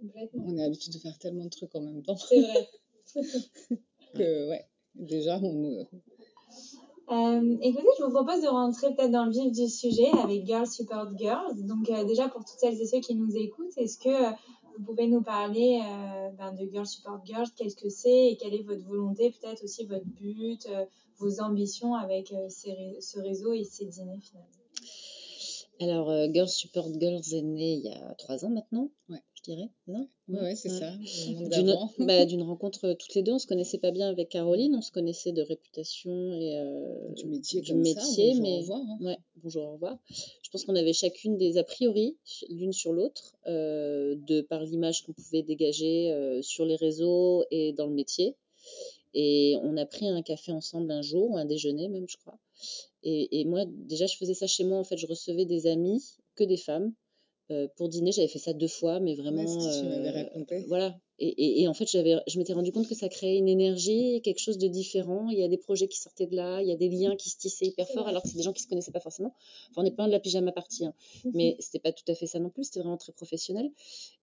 [0.01, 0.45] Complètement.
[0.49, 2.69] On a l'habitude de faire tellement de trucs en même temps C'est vrai.
[4.15, 4.65] que, ouais,
[4.97, 5.87] déjà, on.
[7.12, 10.66] Euh, écoutez, je vous propose de rentrer peut-être dans le vif du sujet avec Girls
[10.66, 11.62] Support Girls.
[11.66, 14.31] Donc euh, déjà pour toutes celles et ceux qui nous écoutent, est-ce que euh,
[14.79, 17.48] vous pouvez nous parler euh, ben, de Girls Support Girls?
[17.57, 20.85] Qu'est-ce que c'est et quelle est votre volonté, peut-être aussi votre but, euh,
[21.18, 24.62] vos ambitions avec ces ce réseau et ces dîners finalement?
[25.83, 29.18] Alors, euh, Girls Support Girls est né il y a trois ans maintenant, Ouais.
[29.35, 30.07] je dirais, non?
[30.29, 30.92] Ouais, ouais, c'est ça.
[31.51, 34.77] D'une bah, d'une rencontre euh, toutes les deux, on se connaissait pas bien avec Caroline,
[34.77, 38.01] on se connaissait de réputation et euh, Du métier du comme ça.
[38.01, 38.81] bonjour, mais au revoir.
[38.81, 38.99] hein.
[39.01, 39.99] ouais, bonjour, au revoir.
[40.09, 42.16] Je pense qu'on avait chacune des a priori
[42.49, 47.87] l'une sur l'autre, euh, de par l'image qu'on pouvait dégager sur les réseaux et dans
[47.87, 48.37] le métier.
[49.14, 52.38] Et on a pris un café ensemble un jour, ou un déjeuner même, je crois.
[53.03, 54.79] Et, et moi, déjà, je faisais ça chez moi.
[54.79, 56.03] En fait, je recevais des amis,
[56.37, 56.92] que des femmes,
[57.51, 58.12] euh, pour dîner.
[58.12, 59.42] J'avais fait ça deux fois, mais vraiment.
[59.42, 60.64] Ouais, ce que tu m'avais euh, raconté.
[60.68, 60.96] Voilà.
[61.18, 64.20] Et, et- et en fait, j'avais, je m'étais rendu compte que ça créait une énergie,
[64.22, 65.29] quelque chose de différent.
[65.31, 67.31] Il y a des projets qui sortaient de là, il y a des liens qui
[67.31, 69.35] se tissaient hyper fort, alors que c'est des gens qui se connaissaient pas forcément.
[69.70, 70.94] Enfin, on n'est pas de la pyjama partie, hein.
[71.35, 72.64] mais c'était pas tout à fait ça non plus.
[72.64, 73.70] C'était vraiment très professionnel.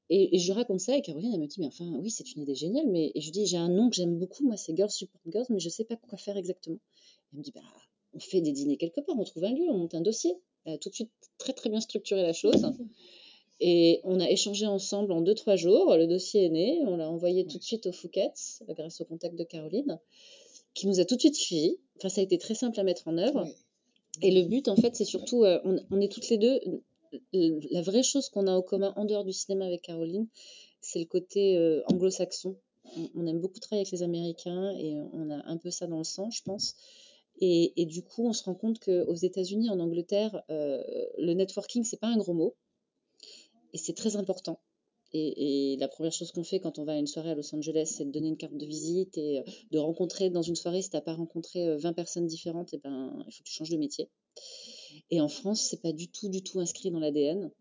[0.10, 2.42] Et, et je raconte ça et Caroline, elle me dit, mais enfin, oui, c'est une
[2.42, 2.88] idée géniale.
[2.88, 5.22] Mais et je lui dis, j'ai un nom que j'aime beaucoup, moi, c'est Girls Support
[5.32, 6.80] Girls, mais je sais pas quoi faire exactement.
[7.32, 7.62] Elle me dit, bah,
[8.14, 10.36] on fait des dîners quelque part, on trouve un lieu, on monte un dossier.
[10.66, 12.72] Elle a tout de suite très très bien structuré la chose.
[13.62, 15.96] Et on a échangé ensemble en deux, trois jours.
[15.96, 16.82] Le dossier est né.
[16.86, 18.32] On l'a envoyé tout de suite au Fouquet,
[18.70, 20.00] grâce au contact de Caroline,
[20.74, 21.78] qui nous a tout de suite suivis.
[21.98, 23.46] Enfin, ça a été très simple à mettre en œuvre.
[24.22, 26.60] Et le but, en fait, c'est surtout, euh, on, on est toutes les deux.
[27.34, 30.28] La vraie chose qu'on a en commun en dehors du cinéma avec Caroline,
[30.80, 32.56] c'est le côté euh, anglo-saxon.
[32.96, 35.98] On, on aime beaucoup travailler avec les Américains et on a un peu ça dans
[35.98, 36.76] le sang, je pense.
[37.42, 40.84] Et, du coup, on se rend compte qu'aux États-Unis, en Angleterre, euh,
[41.18, 42.56] le networking, c'est pas un gros mot.
[43.72, 44.60] Et c'est très important.
[45.14, 47.94] Et, la première chose qu'on fait quand on va à une soirée à Los Angeles,
[47.96, 50.90] c'est de donner une carte de visite et euh, de rencontrer dans une soirée, si
[50.90, 53.70] tu n'as pas rencontré euh, 20 personnes différentes, et ben, il faut que tu changes
[53.70, 54.10] de métier.
[55.10, 57.52] Et en France, c'est pas du tout, du tout inscrit dans l'ADN.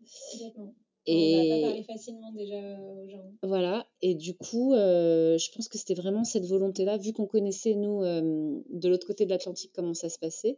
[1.09, 1.43] Complètement.
[1.43, 3.31] Et On va pas parler facilement déjà euh, aux gens.
[3.43, 3.87] voilà.
[4.01, 8.03] Et du coup, euh, je pense que c'était vraiment cette volonté-là, vu qu'on connaissait, nous,
[8.03, 10.57] euh, de l'autre côté de l'Atlantique, comment ça se passait,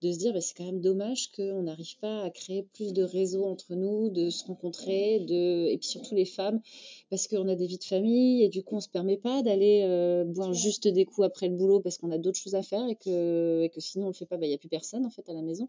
[0.00, 3.02] de se dire, bah, c'est quand même dommage qu'on n'arrive pas à créer plus de
[3.02, 5.66] réseaux entre nous, de se rencontrer, de...
[5.66, 6.60] et puis surtout les femmes,
[7.10, 9.82] parce qu'on a des vies de famille, et du coup, on se permet pas d'aller
[9.84, 12.86] euh, boire juste des coups après le boulot, parce qu'on a d'autres choses à faire,
[12.88, 15.04] et que, et que sinon on le fait pas, bah, il n'y a plus personne,
[15.04, 15.68] en fait, à la maison.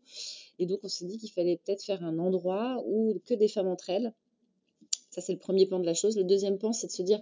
[0.60, 3.68] Et donc, on s'est dit qu'il fallait peut-être faire un endroit où que des femmes
[3.68, 4.14] entre elles.
[5.10, 6.18] Ça, c'est le premier pan de la chose.
[6.18, 7.20] Le deuxième pan, c'est de se dire,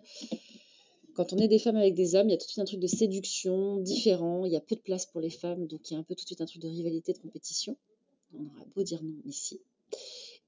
[1.18, 2.66] quand on est des femmes avec des hommes, il y a tout de suite un
[2.66, 4.46] truc de séduction différent.
[4.46, 6.14] Il y a peu de place pour les femmes, donc il y a un peu
[6.14, 7.76] tout de suite un truc de rivalité, de compétition.
[8.38, 9.60] On aura beau dire non ici.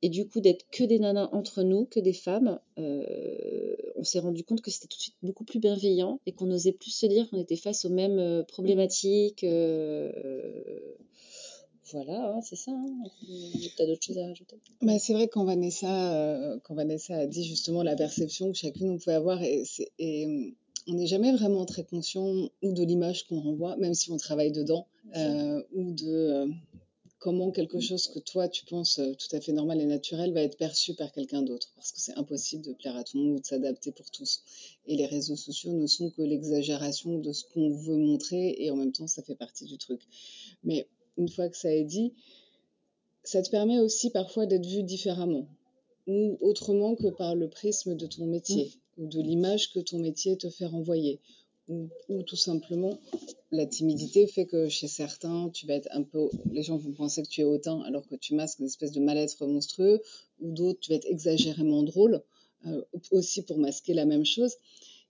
[0.03, 4.19] Et du coup, d'être que des nanas entre nous, que des femmes, euh, on s'est
[4.19, 7.07] rendu compte que c'était tout de suite beaucoup plus bienveillant et qu'on osait plus se
[7.07, 9.43] dire qu'on était face aux mêmes euh, problématiques.
[9.43, 10.11] euh,
[11.91, 12.71] voilà, hein, c'est ça.
[12.71, 13.03] Hein.
[13.25, 14.55] Tu as d'autres choses à rajouter?
[14.83, 18.97] Bah, c'est vrai quand Vanessa, quand Vanessa a dit justement la perception que chacune on
[18.99, 19.63] pouvait avoir et,
[19.97, 20.55] et,
[20.87, 24.51] on n'est jamais vraiment très conscient ou de l'image qu'on renvoie, même si on travaille
[24.51, 26.47] dedans, euh, ou de euh,
[27.19, 30.41] comment quelque chose que toi tu penses euh, tout à fait normal et naturel va
[30.41, 33.37] être perçu par quelqu'un d'autre, parce que c'est impossible de plaire à tout le monde
[33.37, 34.43] ou de s'adapter pour tous.
[34.87, 38.75] Et les réseaux sociaux ne sont que l'exagération de ce qu'on veut montrer et en
[38.75, 40.01] même temps ça fait partie du truc.
[40.63, 40.87] Mais
[41.17, 42.13] une fois que ça est dit,
[43.23, 45.47] ça te permet aussi parfois d'être vu différemment
[46.07, 50.37] ou autrement que par le prisme de ton métier ou de l'image que ton métier
[50.37, 51.19] te fait renvoyer.
[51.69, 52.99] Ou, ou tout simplement
[53.51, 57.21] la timidité fait que chez certains tu vas être un peu les gens vont penser
[57.21, 60.01] que tu es hautain alors que tu masques une espèce de mal-être monstrueux
[60.39, 62.23] ou d'autres tu vas être exagérément drôle
[62.65, 62.81] euh,
[63.11, 64.55] aussi pour masquer la même chose.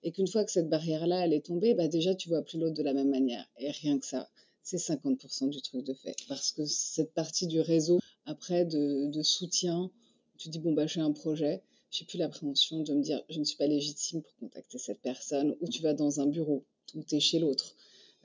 [0.03, 2.59] Et qu'une fois que cette barrière là elle est tombée bah déjà tu vois plus
[2.59, 3.49] l'autre de la même manière.
[3.57, 4.29] Et rien que ça
[4.61, 6.15] c'est 50% du truc de fait.
[6.27, 9.89] Parce que cette partie du réseau après de, de soutien
[10.37, 13.43] tu dis bon bah j'ai un projet j'ai plus l'appréhension de me dire je ne
[13.45, 16.63] suis pas légitime pour contacter cette personne ou tu vas dans un bureau
[16.95, 17.75] ou tu es chez l'autre.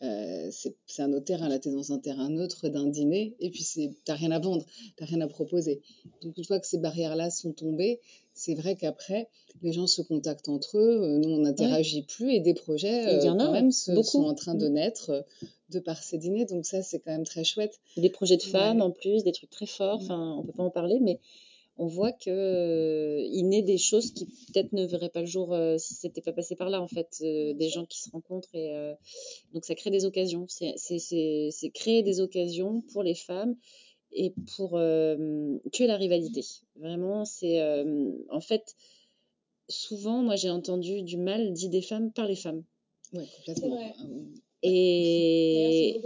[0.03, 3.48] Euh, c'est un autre terrain là tu es dans un terrain neutre d'un dîner et
[3.50, 5.81] puis c'est t'as rien à vendre t'as rien à proposer.
[6.22, 8.00] Donc une fois que ces barrières là sont tombées
[8.35, 9.29] c'est vrai qu'après
[9.62, 13.29] les gens se contactent entre eux euh, nous on n'interagit plus et des projets Et
[13.29, 14.72] euh, quand même se- sont en train de Mm.
[14.72, 15.24] naître
[15.70, 16.44] de par ces dîners.
[16.44, 17.79] Donc ça c'est quand même très chouette.
[17.96, 18.83] Des projets de femmes Ouais.
[18.83, 20.00] en plus, des trucs très forts.
[20.03, 21.20] Enfin, on peut pas en parler, mais
[21.77, 25.53] on voit que euh, il naît des choses qui peut-être ne verraient pas le jour
[25.53, 28.55] euh, si c'était pas passé par là en fait, euh, des gens qui se rencontrent
[28.55, 28.95] et euh,
[29.53, 30.47] donc ça crée des occasions.
[30.49, 33.57] C'est c'est créer des occasions pour les femmes
[34.13, 36.43] et pour euh, tuer la rivalité.
[36.77, 38.77] Vraiment, c'est euh, en fait
[39.69, 42.63] souvent moi j'ai entendu du mal dit des femmes par les femmes.
[43.13, 43.95] ouais complètement
[44.66, 46.00] Et,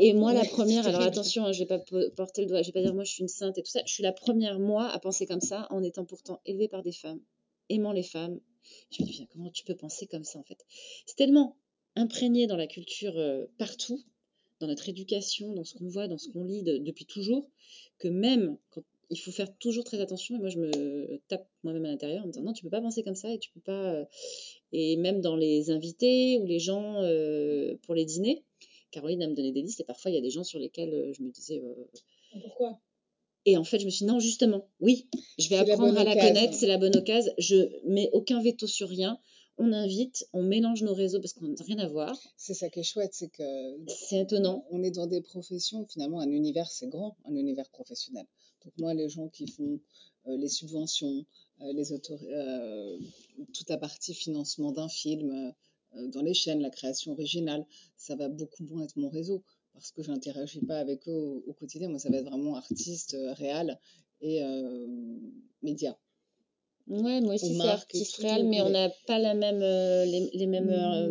[0.00, 2.68] et, moi, la première, alors attention, hein, je vais pas po- porter le doigt, je
[2.68, 3.82] vais pas dire moi je suis une sainte et tout ça.
[3.86, 6.92] Je suis la première, moi, à penser comme ça, en étant pourtant élevée par des
[6.92, 7.20] femmes,
[7.68, 8.40] aimant les femmes.
[8.90, 10.64] Je me dis, putain, comment tu peux penser comme ça en fait?
[11.06, 11.56] C'est tellement
[11.96, 14.00] imprégné dans la culture euh, partout,
[14.60, 17.50] dans notre éducation, dans ce qu'on voit, dans ce qu'on lit de- depuis toujours,
[17.98, 21.84] que même quand il faut faire toujours très attention, et moi je me tape moi-même
[21.86, 23.60] à l'intérieur en me disant non, tu peux pas penser comme ça et tu peux
[23.60, 24.06] pas.
[24.72, 28.44] Et même dans les invités ou les gens euh, pour les dîners,
[28.90, 30.92] Caroline a me donné des listes et parfois il y a des gens sur lesquels
[30.92, 31.60] euh, je me disais.
[31.62, 32.80] euh, Pourquoi?
[33.46, 36.04] Et en fait, je me suis dit non, justement, oui, je vais la apprendre à
[36.04, 36.28] la occasion.
[36.34, 37.32] connaître, c'est la bonne occasion.
[37.38, 39.18] Je mets aucun veto sur rien.
[39.56, 42.16] On invite, on mélange nos réseaux parce qu'on n'a rien à voir.
[42.36, 43.42] C'est ça qui est chouette, c'est que
[43.88, 44.64] C'est étonnant.
[44.70, 48.26] on est dans des professions, finalement, un univers, c'est grand, un univers professionnel.
[48.64, 49.80] Donc moi, les gens qui font
[50.26, 51.24] euh, les subventions,
[51.62, 52.98] euh, les euh,
[53.52, 55.52] toute la partie financement d'un film,
[56.12, 57.64] dans les chaînes, la création originale,
[57.96, 59.42] ça va beaucoup moins être mon réseau
[59.72, 61.88] parce que je n'interagis pas avec eux au, au quotidien.
[61.88, 63.78] Moi, ça va être vraiment artiste, réel
[64.20, 64.86] et euh,
[65.62, 65.96] média.
[66.88, 70.46] Ouais, moi aussi, c'est artiste réel, mais on n'a pas la même, euh, les, les
[70.46, 71.08] mêmes euh,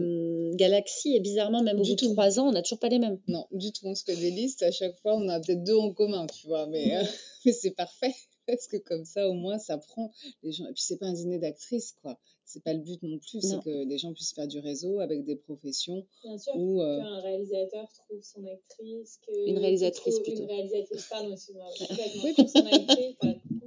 [0.57, 1.15] galaxies.
[1.15, 3.19] Et bizarrement, même au Du bout de trois ans, on n'a toujours pas les mêmes.
[3.27, 3.85] Non, du tout.
[3.87, 4.63] On se fait des listes.
[4.63, 6.67] À chaque fois, on a peut-être deux en commun, tu vois.
[6.67, 7.03] Mais, euh,
[7.45, 8.13] mais c'est parfait.
[8.47, 10.09] Parce que comme ça, au moins, ça prend
[10.43, 10.65] les gens.
[10.67, 12.17] Et puis, c'est pas un dîner d'actrices, quoi.
[12.45, 13.41] C'est pas le but non plus.
[13.41, 16.53] C'est que les gens puissent faire du réseau avec des professions Bien sûr.
[16.55, 16.81] où.
[16.81, 20.43] euh, Qu'un réalisateur trouve son actrice, que Une réalisatrice, trouve plutôt.
[20.43, 21.65] Une réalisatrice, pardon, excuse-moi.
[21.77, 22.23] Complètement.
[22.23, 22.33] Oui.
[22.35, 23.15] trouve son actrice,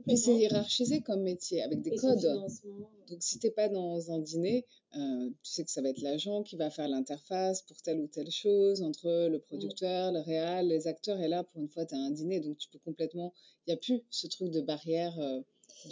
[0.07, 2.19] Puis c'est hiérarchisé comme métier, avec des Et codes.
[2.19, 2.91] financement.
[3.09, 6.43] Donc, si t'es pas dans un dîner, euh, tu sais que ça va être l'agent
[6.43, 10.87] qui va faire l'interface pour telle ou telle chose entre le producteur, le réal, les
[10.87, 11.21] acteurs.
[11.21, 13.33] Et là, pour une fois, tu as un dîner, donc tu peux complètement.
[13.67, 15.41] Il n'y a plus ce truc de barrière, euh,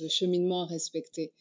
[0.00, 1.32] de cheminement à respecter.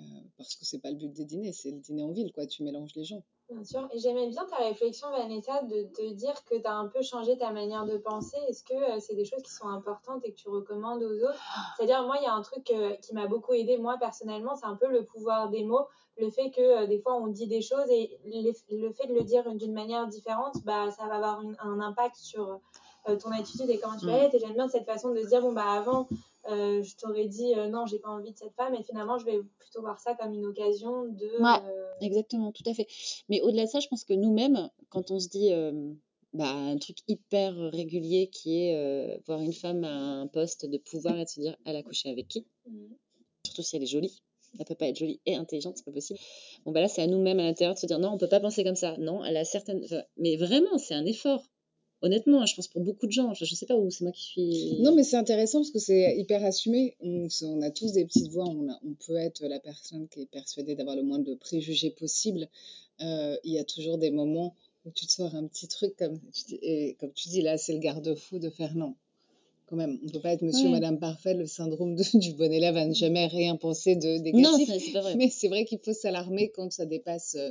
[0.00, 0.02] Euh,
[0.38, 2.46] parce que c'est pas le but des dîners, c'est le dîner en ville, quoi.
[2.46, 3.22] Tu mélanges les gens.
[3.50, 3.86] Bien sûr.
[3.92, 7.36] Et j'aimais bien ta réflexion, Vanessa, de te dire que tu as un peu changé
[7.36, 8.36] ta manière de penser.
[8.48, 11.42] Est-ce que euh, c'est des choses qui sont importantes et que tu recommandes aux autres?
[11.76, 14.66] C'est-à-dire, moi, il y a un truc euh, qui m'a beaucoup aidé, moi, personnellement, c'est
[14.66, 15.86] un peu le pouvoir des mots.
[16.16, 19.14] Le fait que euh, des fois, on dit des choses et les- le fait de
[19.14, 22.60] le dire d'une manière différente, bah, ça va avoir une- un impact sur
[23.06, 24.24] ton attitude et comment tu vas Mm.
[24.26, 24.34] être.
[24.34, 26.06] Et j'aime bien cette façon de se dire, bon, bah, avant,
[26.48, 28.74] euh, je t'aurais dit, euh, non, j'ai pas envie de cette femme.
[28.74, 31.42] Et finalement, je vais plutôt voir ça comme une occasion de...
[31.42, 31.58] Ouais.
[31.68, 32.86] euh, Exactement, tout à fait.
[33.28, 35.50] Mais au-delà de ça, je pense que nous-mêmes, quand on se dit
[36.32, 41.18] bah, un truc hyper régulier qui est voir une femme à un poste de pouvoir
[41.18, 42.96] et de se dire elle a couché avec qui, Mhm.
[43.46, 44.22] surtout si elle est jolie.
[44.58, 46.18] Elle peut pas être jolie et intelligente, c'est pas possible.
[46.64, 48.40] Bon, bah là, c'est à nous-mêmes à l'intérieur de se dire non, on peut pas
[48.40, 48.96] penser comme ça.
[48.98, 49.84] Non, elle a certaines.
[49.84, 51.44] enfin, mais vraiment, c'est un effort.
[52.02, 53.34] Honnêtement, je pense pour beaucoup de gens.
[53.34, 54.80] Je, je sais pas où c'est moi qui suis.
[54.80, 56.96] Non, mais c'est intéressant parce que c'est hyper assumé.
[57.00, 57.28] On,
[57.60, 58.46] a tous des petites voix.
[58.48, 61.90] On, a- on peut être la personne qui est persuadée d'avoir le moins de préjugés
[61.90, 62.48] possible.
[63.02, 64.54] Euh, il y a toujours des moments
[64.86, 67.58] où tu te sors un petit truc comme tu dis, et comme tu dis là,
[67.58, 68.94] c'est le garde-fou de non.
[69.66, 70.80] Quand même, on peut pas être monsieur ou Ouais.
[70.80, 74.56] madame parfait, le syndrome de- du bon élève à ne jamais rien penser de non,
[74.56, 74.68] négatif.
[74.72, 75.16] c'est c'est pas vrai.
[75.16, 77.50] mais c'est vrai qu'il faut s'alarmer quand ça dépasse, euh,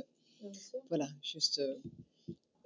[0.88, 1.60] voilà, juste.
[1.60, 1.76] euh,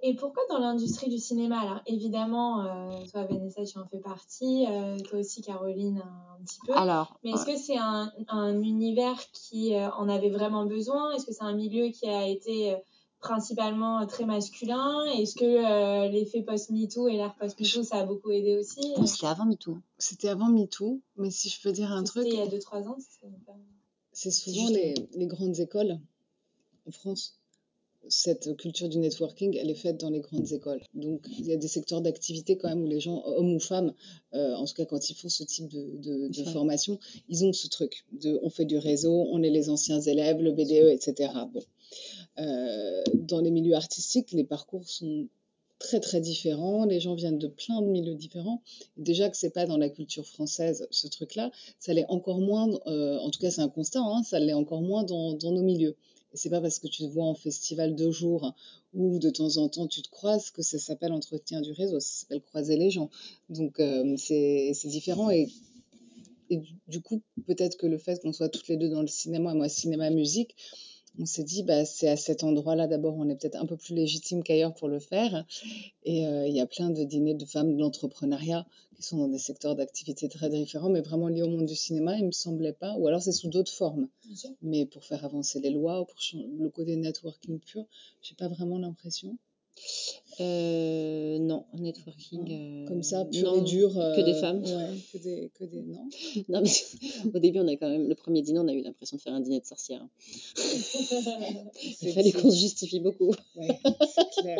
[0.07, 1.59] Et pourquoi dans l'industrie du cinéma?
[1.61, 6.59] Alors évidemment, euh, toi Vanessa, tu en fais partie, euh, toi aussi Caroline un, petit
[6.63, 6.73] peu.
[6.75, 11.11] Alors, Mais est-ce que c'est un, un univers qui euh, en avait vraiment besoin?
[11.13, 12.75] Est-ce que c'est un milieu qui a été
[13.19, 15.05] principalement très masculin?
[15.05, 18.93] Est-ce que euh, l'effet post-MeToo et l'ère post-MeToo, ça a beaucoup aidé aussi?
[18.99, 19.79] Non, c'était avant MeToo.
[19.97, 22.87] C'était avant MeToo, mais si je peux dire un C'était truc, il y a 2-3
[22.87, 22.97] ans.
[22.99, 23.53] c'est pas-
[24.11, 25.99] c'est souvent les grandes écoles
[26.87, 27.39] en France.
[28.07, 30.81] Cette culture du networking, elle est faite dans les grandes écoles.
[30.93, 33.93] Donc, il y a des secteurs d'activité quand même où les gens, hommes ou femmes,
[34.33, 36.51] euh, en tout cas quand ils font ce type de, de, de Ouais.
[36.51, 40.39] formation, ils ont ce truc de on fait du réseau, on est les anciens élèves,
[40.39, 41.31] le BDE, etc.
[41.53, 41.61] Bon.
[42.37, 45.27] Euh, dans les milieux artistiques, les parcours sont
[45.79, 48.61] très très différents, les gens viennent de plein de milieux différents.
[48.97, 53.17] Déjà que c'est pas dans la culture française ce truc-là, ça l'est encore moins, euh,
[53.19, 55.95] en tout cas c'est un constat, hein, ça l'est encore moins dans, dans nos milieux.
[56.35, 58.53] Et c'est pas parce que tu te vois en festival deux jours
[58.93, 62.19] ou de temps en temps tu te croises que ça s'appelle entretien du réseau, ça
[62.19, 63.09] s'appelle croiser les gens.
[63.47, 65.47] Donc euh, c'est différent et,
[66.49, 69.07] et du, du coup peut-être que le fait qu'on soit toutes les deux dans le
[69.07, 70.57] cinéma, moi cinéma musique,
[71.19, 73.95] on s'est dit bah c'est à cet endroit-là d'abord on est peut-être un peu plus
[73.95, 75.45] légitime qu'ailleurs pour le faire.
[76.03, 79.27] Et euh, il y a plein de dîners de femmes de l'entrepreneuriat qui sont dans
[79.27, 82.73] des secteurs d'activité très différents mais vraiment liés au monde du cinéma il me semblait
[82.73, 82.95] pas.
[82.97, 84.07] Ou alors c'est sous d'autres formes.
[84.61, 86.19] Mais pour faire avancer les lois ou pour
[86.59, 87.85] le côté networking pur
[88.21, 89.37] j'ai pas vraiment l'impression
[90.41, 92.51] Euh, non, networking.
[92.51, 94.63] euh, comme ça pur non, et dur Que des euh, femmes.
[94.63, 96.09] ouais que des que des non
[96.49, 96.69] Non, mais
[97.33, 99.33] au début, on a quand même, le premier dîner, on a eu l'impression de faire
[99.33, 100.05] un dîner de sorcière.
[102.01, 103.33] Il fallait qu'on se justifie beaucoup.
[103.55, 103.67] Ouais,
[104.13, 104.57] c'est clair.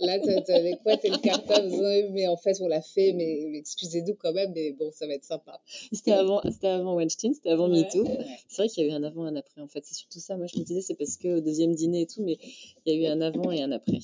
[0.00, 4.14] Là, t'avais quoi T'es le cartable Ouais, mais en fait, on l'a fait, mais excusez-nous
[4.14, 5.60] quand même, mais bon, ça va être sympa.
[5.92, 7.80] C'était avant, c'était avant Weinstein, c'était avant Ouais.
[7.82, 8.04] MeToo.
[8.04, 8.26] Ouais.
[8.48, 9.60] C'est vrai qu'il y a eu un avant et un après.
[9.60, 10.36] En fait, c'est surtout ça.
[10.36, 12.38] Moi, je me disais, c'est parce qu'au deuxième dîner et tout, mais
[12.86, 13.98] il y a eu un avant et un après.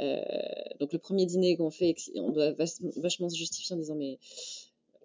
[0.00, 0.20] Euh,
[0.78, 4.18] donc, le premier dîner qu'on fait, on doit vach- vachement se justifier en disant, mais,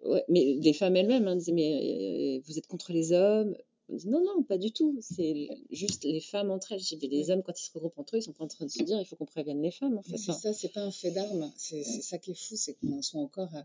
[0.06, 3.56] ouais, mais les femmes elles-mêmes hein, disaient, mais euh, vous êtes contre les hommes
[3.88, 4.98] on dit, non, non, pas du tout.
[5.00, 6.82] C'est juste les femmes entre elles.
[7.04, 8.82] Les hommes, quand ils se regroupent entre eux, ils sont pas en train de se
[8.82, 10.18] dire, il faut qu'on prévienne les femmes, en fait.
[10.18, 11.52] C'est ça, c'est pas un fait d'armes.
[11.56, 13.64] C'est ça qui est fou, c'est qu'on en soit encore à,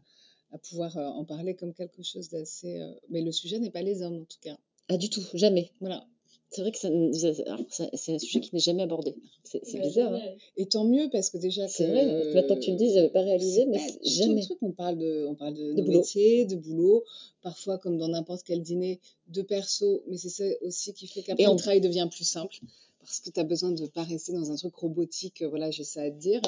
[0.53, 2.81] à pouvoir euh, en parler comme quelque chose d'assez.
[2.81, 4.59] euh, Mais le sujet n'est pas les hommes, en tout cas.
[4.89, 5.71] ah, du tout, jamais.
[5.81, 6.07] Voilà.
[6.53, 9.15] C'est vrai que c'est un sujet qui n'est jamais abordé.
[9.45, 10.13] C'est Ouais, bizarre.
[10.15, 10.21] hein.
[10.57, 11.69] Et tant mieux, parce que déjà.
[11.69, 14.43] C'est vrai, maintenant que tu le dis, j'avais pas réalisé, mais jamais.
[14.43, 14.59] truc.
[14.63, 15.99] On parle de, on parle de, De nos boulot.
[15.99, 17.05] métiers, de boulot,
[17.43, 21.47] parfois comme dans n'importe quel dîner, de perso, mais c'est ça aussi qui fait qu'après
[21.47, 22.59] on- le travail devient plus simple,
[22.99, 25.85] parce que tu as besoin de pas rester dans un truc robotique, euh, voilà, j'ai
[25.85, 26.41] ça à te dire.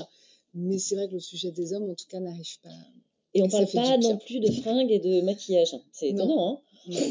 [0.55, 2.71] Mais c'est vrai que le sujet des hommes, en tout cas, n'arrive pas.
[3.35, 5.75] Et on Et ça parle pas non plus de fringues et de maquillage.
[5.75, 5.81] hein.
[5.93, 6.25] C'est Non.
[6.25, 6.61] étonnant, hein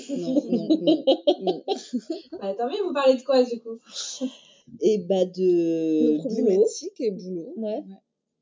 [0.10, 1.04] Non, non, non, non,
[1.42, 1.64] non.
[2.42, 3.80] Bah, tant mieux, vous parlez de quoi du coup?
[4.82, 6.30] Et bah de Nos boulot.
[6.30, 7.54] problématiques et boulot.
[7.58, 7.82] Ouais.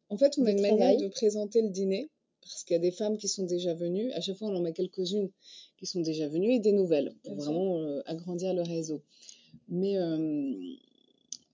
[0.10, 0.78] En fait, on a une travail.
[0.78, 2.10] manière de présenter le dîner,
[2.42, 4.12] parce qu'il y a des femmes qui sont déjà venues.
[4.12, 5.30] À chaque fois, on en met quelques-unes
[5.78, 9.02] qui sont déjà venues et des nouvelles, pour Bien vraiment euh, agrandir le réseau.
[9.70, 10.54] Mais euh,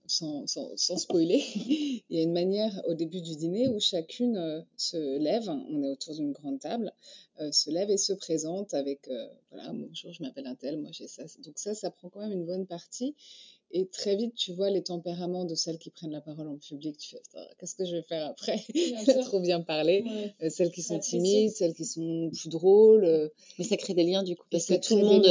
[0.06, 4.36] sans, sans, sans spoiler, il y a une manière au début du dîner où chacune
[4.36, 6.92] euh, se lève, on est autour d'une grande table,
[7.40, 10.90] euh, se lève et se présente avec, euh, voilà, bonjour, je m'appelle un tel, moi
[10.92, 11.22] j'ai ça.
[11.44, 13.14] Donc ça, ça prend quand même une bonne partie.
[13.72, 16.96] Et très vite, tu vois les tempéraments de celles qui prennent la parole en public.
[16.98, 17.20] Tu fais,
[17.58, 18.64] qu'est-ce que je vais faire après?
[18.72, 19.64] Bien Elle trop bien.
[20.04, 20.34] Ouais.
[20.40, 23.04] Euh, celles qui sont timides, celles qui sont plus drôles.
[23.04, 25.26] euh, Mais ça crée des liens du coup, parce que tout le monde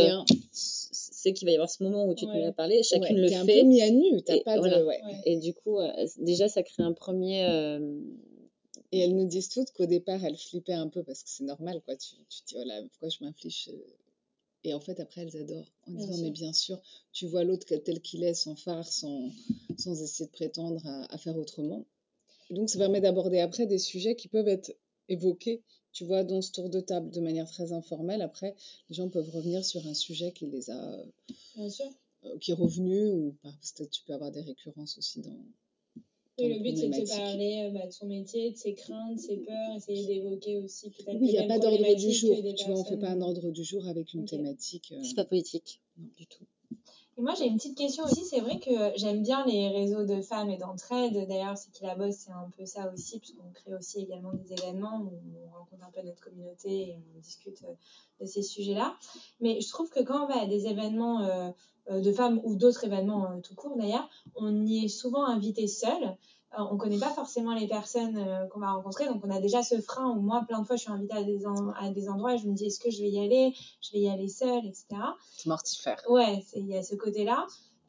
[1.30, 2.82] sait qu'il va y avoir ce moment où tu te mets à parler.
[2.84, 3.62] Chacune Ouais, le t'es un fait.
[3.62, 4.22] peu mis à nu.
[4.24, 4.60] T'as pas de.
[4.60, 4.84] voilà.
[4.86, 5.02] ouais.
[5.04, 5.22] Ouais.
[5.26, 7.46] Et du coup, euh, déjà, ça crée un premier.
[7.50, 8.00] euh,
[8.92, 11.82] Et elles nous disent toutes qu'au départ, elles flippaient un peu parce que c'est normal,
[11.86, 11.96] quoi.
[11.96, 13.78] Tu, tu te dis, oh là, pourquoi je m'inflige euh,
[14.64, 15.72] Et en fait, après, elles adorent.
[15.88, 16.24] En Bien disant, sûr.
[16.24, 19.30] mais bien sûr, tu vois l'autre tel qu'il est, sans phare, sans,
[19.78, 21.86] sans essayer de prétendre à, à faire autrement.
[22.50, 24.72] Et donc, ça permet d'aborder après des sujets qui peuvent être
[25.10, 28.22] évoqués, tu vois, dans ce tour de table de manière très informelle.
[28.22, 28.56] Après,
[28.90, 31.04] les gens peuvent revenir sur un sujet qui les a,
[31.56, 31.90] Bien sûr.
[32.26, 35.38] euh, qui est revenu, ou parce que tu peux avoir des récurrences aussi dans,
[36.38, 37.16] Oui, le but c'est de te problématiques.
[37.18, 40.90] parler euh, bah, de son métier, de ses craintes, de ses peurs, essayer d'évoquer aussi
[40.90, 42.36] peut-être Oui, il n'y a pas d'ordre du jour.
[42.58, 44.92] Tu vois, on fait pas un ordre du jour avec une thématique.
[44.92, 46.44] euh, C'est pas politique, non, du tout.
[47.18, 48.26] Et moi, j'ai une petite question aussi.
[48.26, 51.14] C'est vrai que j'aime bien les réseaux de femmes et d'entraide.
[51.28, 54.52] D'ailleurs, c'est qui la bosse, c'est un peu ça aussi, puisqu'on crée aussi également des
[54.52, 55.14] événements où
[55.46, 57.74] on rencontre un peu notre communauté et on discute euh,
[58.20, 58.98] de ces sujets-là.
[59.40, 61.52] Mais je trouve que quand on va à des événements euh,
[61.90, 66.18] euh, de femmes ou d'autres événements tout court d'ailleurs, on y est souvent invité seul.
[66.58, 69.62] Euh, on connaît pas forcément les personnes euh, qu'on va rencontrer, donc on a déjà
[69.64, 72.08] ce frein où moi, plein de fois, je suis invitée à des, en- à des
[72.10, 73.54] endroits et je me dis est-ce que je vais y aller?
[73.82, 74.86] Je vais y aller seule, etc.
[75.36, 76.02] C'est mortifère.
[76.10, 77.46] Ouais, il y a ce côté-là.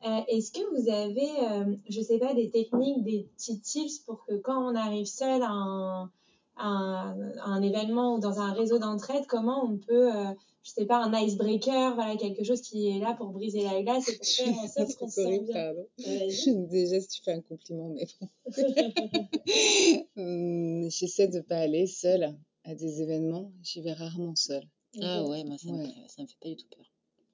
[0.07, 4.24] Euh, Est-ce que vous avez, euh, je sais pas, des techniques, des petits tips pour
[4.26, 6.11] que quand on arrive seul à un,
[6.57, 10.11] à un, à un événement ou dans un réseau d'entraide, comment on peut,
[10.66, 14.09] je sais pas, un icebreaker, voilà, quelque chose qui est là pour briser la glace
[14.09, 16.66] et pour faire en sorte qu'on truc se sente bien.
[16.68, 18.29] Déjà, si tu fais un compliment, mais bon.
[20.16, 23.52] Hum, J'essaie de pas aller seule à des événements.
[23.62, 24.66] J'y vais rarement seule.
[25.00, 25.87] Ah ouais, moi ça, Ouais.
[25.87, 26.87] Me, ça me fait pas du tout peur.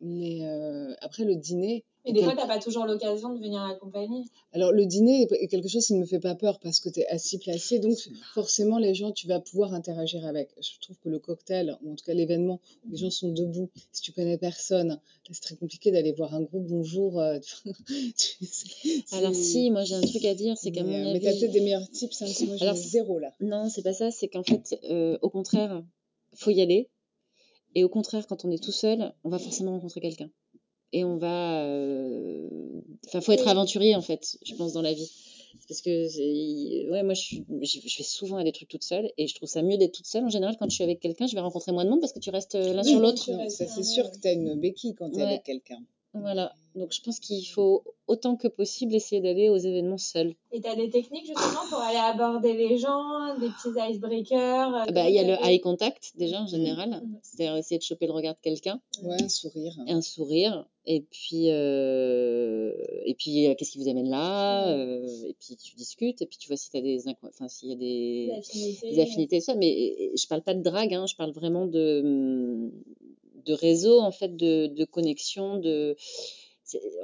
[0.03, 1.85] Mais euh, après, le dîner.
[2.05, 4.25] Mais est des fois, t'as pas toujours l'occasion de venir accompagner.
[4.53, 7.01] Alors, le dîner est quelque chose qui ne me fait pas peur parce que tu
[7.01, 7.79] es assis placé.
[7.79, 7.97] Donc,
[8.35, 10.51] forcément, les gens, tu vas pouvoir interagir avec.
[10.61, 13.71] Je trouve que le cocktail, ou en tout cas l'événement, où les gens sont debout,
[13.93, 14.99] si tu connais personne,
[15.31, 16.67] c'est très compliqué d'aller voir un groupe.
[16.67, 17.21] Bonjour.
[17.21, 17.39] euh,
[18.17, 21.13] tu sais, Alors si, moi j'ai un truc à dire, c'est qu'à mais, mon euh,
[21.13, 21.41] mais t'as avis...
[21.41, 23.33] peut-être des meilleurs tips, hein, parce que moi Alors, zéro là.
[23.41, 25.85] Non, c'est pas ça, c'est qu'en fait, euh, au contraire,
[26.35, 26.91] faut y aller.
[27.75, 30.31] Et au contraire, quand on est tout seul, on va forcément rencontrer quelqu'un.
[30.93, 31.65] Et on va...
[31.65, 32.49] euh,
[33.07, 35.11] Enfin, faut être aventurier, en fait, je pense, dans la vie.
[35.69, 37.45] Parce que, ouais, moi, je, suis...
[37.63, 39.11] je je vais souvent à des trucs toute seule.
[39.17, 40.25] Et je trouve ça mieux d'être toute seule.
[40.25, 42.19] En général, quand je suis avec quelqu'un, je vais rencontrer moins de monde parce que
[42.21, 43.25] tu restes euh, l'un Oui, sur l'autre.
[43.25, 45.23] tu ça c'est ouais, sûr que t'as une béquille quand t'es Ouais.
[45.23, 45.83] avec quelqu'un.
[46.15, 46.53] Voilà.
[46.75, 50.35] Donc, je pense qu'il faut autant que possible essayer d'aller aux événements seuls.
[50.53, 54.75] Et t'as des techniques justement pour aller aborder les gens, des petits icebreakers.
[54.75, 56.91] euh, Ah bah, il y a le eye contact, déjà, en général.
[56.91, 57.19] Mhm.
[57.23, 58.81] C'est-à-dire essayer de choper le regard de quelqu'un.
[59.03, 59.75] Ouais, un sourire.
[59.87, 62.73] et un sourire et puis euh,
[63.07, 66.39] et puis euh, qu'est-ce qui vous amène là euh, et puis tu discutes et puis
[66.39, 68.91] tu vois si t'as des inco- enfin s'il y a Des des, affinités.
[68.91, 71.67] des affinités ça mais et- et je parle pas de drague hein, je parle vraiment
[71.67, 72.73] de hum,
[73.45, 75.97] de réseau en fait de, de connexion de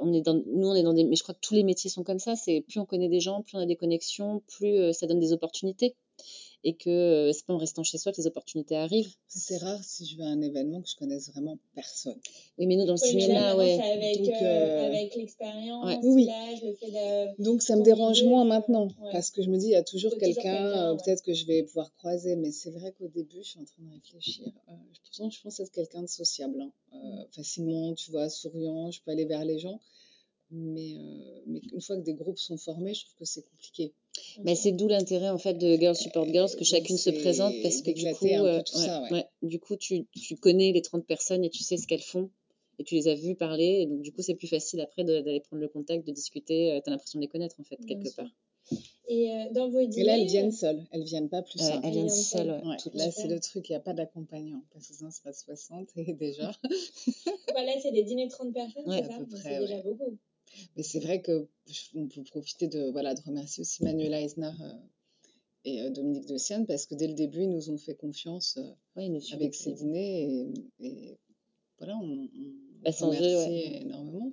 [0.01, 1.89] on est dans nous on est dans des mais je crois que tous les métiers
[1.89, 4.77] sont comme ça c'est plus on connaît des gens plus on a des connexions plus
[4.77, 5.95] euh, ça donne des opportunités
[6.63, 9.81] et que euh, c'est pas en restant chez soi que les opportunités arrivent C'est rare
[9.83, 12.19] si je vais à un événement que je connaisse vraiment personne.
[12.57, 15.99] oui mais nous dans le Oui, cinéma ouais avec, Donc, euh, euh, avec l'expérience, Ouais.
[16.03, 17.43] Oui, l'âge, le fait de.
[17.43, 19.11] Donc ça me dérange moins maintenant ouais.
[19.13, 20.97] parce que je me dis il y a toujours quelqu'un, euh, ouais.
[21.03, 23.83] peut-être que je vais pouvoir croiser, mais c'est vrai qu'au début je suis en train
[23.83, 24.47] de réfléchir.
[24.67, 26.71] Euh, pourtant je pense être quelqu'un de sociable, hein.
[26.93, 29.79] Euh, facilement, tu vois, souriant, je peux aller vers les gens.
[30.51, 33.93] Mais, euh, mais une fois que des groupes sont formés, je trouve que c'est compliqué.
[34.43, 37.81] Mais c'est d'où l'intérêt en fait de Girls Support Girls que chacune se présente parce
[37.81, 39.25] que du coup, euh, tout ouais, ça, ouais.
[39.41, 42.29] du coup tu, tu connais les 30 personnes et tu sais ce qu'elles font
[42.77, 45.39] et tu les as vues parler et donc du coup c'est plus facile après d'aller
[45.41, 48.09] prendre le contact, de discuter, tu as l'impression de les connaître en fait Bien quelque
[48.09, 48.23] sûr.
[48.23, 48.31] part.
[49.07, 50.01] Et euh, dans vos dîners.
[50.01, 51.59] Et là elles viennent seules, elles viennent pas plus.
[51.59, 51.81] Ouais, hein.
[51.83, 52.49] elles viennent seules, seules.
[52.61, 52.93] ouais, Ouais, toutes.
[52.95, 55.89] là c'est le truc, il n'y a pas d'accompagnant parce que sinon c'est pas 60
[55.97, 56.51] et déjà.
[57.53, 59.41] Bah, là, c'est des dîners de 30 personnes, Ouais, c'est ça?
[59.43, 60.17] C'est déjà beaucoup.
[60.75, 61.47] Mais c'est vrai que
[61.95, 64.73] on peut profiter de, voilà, de remercier aussi Manuel Eisner euh,
[65.65, 68.57] et euh, Dominique de Sienne parce que dès le début, ils nous ont fait confiance
[68.57, 70.47] euh, Ouais, ils nous suivent avec ces dîners
[70.79, 71.17] et, et
[71.77, 72.29] voilà, on, on
[72.83, 73.81] Bah, eux, remercie ouais.
[73.83, 74.31] énormément.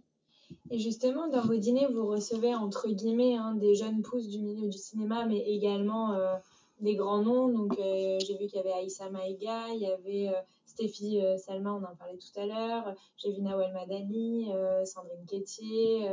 [0.71, 4.69] Et justement, dans vos dîners, vous recevez entre guillemets hein, des jeunes pousses du milieu
[4.69, 6.35] du cinéma, mais également euh,
[6.81, 7.49] des grands noms.
[7.49, 10.41] Donc, euh, j'ai vu qu'il y avait Aïssa Maïga, il y avait euh,
[10.77, 12.95] Stéphie euh, Salma, on en parlait tout à l'heure.
[13.17, 16.09] J'ai vu Nawel Madani, euh, Sandrine Quétier,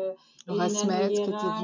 [0.47, 1.13] Laura Smet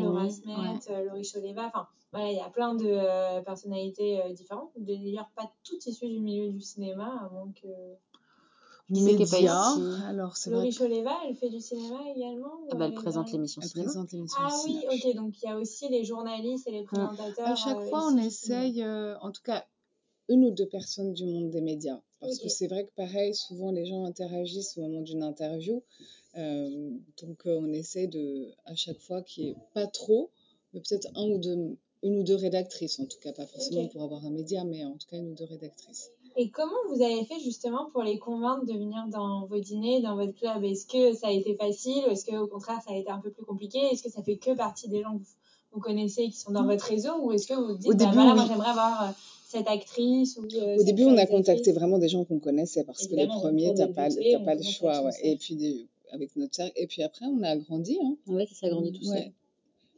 [0.01, 1.67] Laura Smet, Laurie Choleva.
[1.67, 4.71] Enfin, voilà, il y a plein de euh, personnalités euh, différentes.
[4.77, 7.67] D'ailleurs, pas toutes issues du milieu du cinéma, à moins que.
[8.91, 11.59] Qui c'est qui est pas Média, ici alors c'est vrai Laurie Choleva, elle fait du
[11.59, 13.91] cinéma également Ah bah, elle présente l'émission qu'elle cinéma.
[13.91, 17.49] présente l'émission ah oui, ok, donc il y a aussi les journalistes et les présentateurs.
[17.49, 19.63] À chaque fois, on essaye, euh, en tout cas,
[20.27, 22.01] une ou deux personnes du monde des médias.
[22.19, 25.82] Parce que c'est vrai que pareil, souvent les gens interagissent au moment d'une interview.
[26.38, 30.29] Euh, donc euh, on essaye de, à chaque fois qu'il n'y ait pas trop,
[30.73, 34.03] mais peut-être un ou deux, une ou deux rédactrices, en tout cas, pas forcément pour
[34.03, 36.12] avoir un média, mais en tout cas une ou deux rédactrices.
[36.36, 40.15] Et comment vous avez fait justement pour les convaincre de venir dans vos dîners, dans
[40.15, 40.63] votre club?
[40.63, 43.19] Est-ce que ça a été facile ou est-ce que au contraire ça a été un
[43.19, 43.79] peu plus compliqué?
[43.91, 45.35] Est-ce que ça fait que partie des gens que vous,
[45.73, 48.06] vous connaissez qui sont dans votre réseau ou est-ce que vous vous dites Au bah
[48.06, 48.37] début, voilà oui.
[48.37, 49.12] moi j'aimerais avoir euh,
[49.52, 53.08] cette actrice ou euh, Au début, on a contacté vraiment des gens qu'on connaissait parce
[53.08, 55.02] que les premiers, t'as pas, on pas le choix.
[55.04, 55.12] ouais.
[55.23, 56.73] Et puis des- avec notre cercle.
[56.75, 57.97] Et puis après, on a agrandi.
[58.02, 58.15] Hein.
[58.27, 59.15] Ouais, ça s'agrandit tout seul.
[59.15, 59.33] Ouais.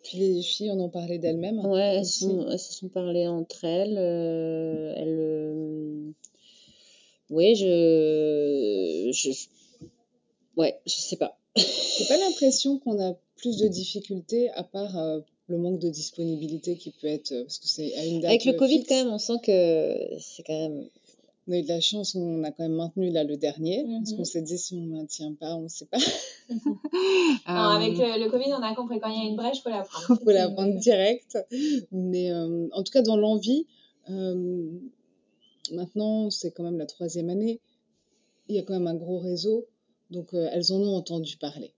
[0.03, 1.59] Puis les filles en ont parlé d'elles-mêmes.
[1.65, 2.19] Ouais, elles, aussi.
[2.23, 3.97] sont, elles se sont parlé entre elles.
[3.97, 6.11] euh, elles, euh,
[7.29, 9.31] oui, je, je,
[10.57, 11.37] ouais, je sais pas.
[11.55, 15.19] J'ai pas l'impression qu'on a plus de difficultés à part euh,
[15.51, 18.45] le manque de disponibilité qui peut être euh, parce que c'est à une date Avec
[18.45, 18.89] le euh, Covid, fixe.
[18.89, 20.85] quand même, on sent que c'est quand même.
[21.47, 23.83] On a eu de la chance, on a quand même maintenu là le dernier.
[23.99, 24.17] Parce Mhm.
[24.17, 25.97] qu'on s'est dit si on ne maintient pas, on ne sait pas.
[27.47, 29.69] Non, avec le, le Covid, on a compris quand il y a une brèche, faut
[29.69, 30.19] la prendre.
[30.23, 31.37] Faut la prendre direct.
[31.91, 33.65] Mais euh, en tout cas, dans l'envie,
[34.09, 34.69] euh,
[35.71, 37.59] maintenant, c'est quand même la troisième année.
[38.47, 39.65] Il y a quand même un gros réseau.
[40.11, 41.73] Donc, euh, elles en ont entendu parler.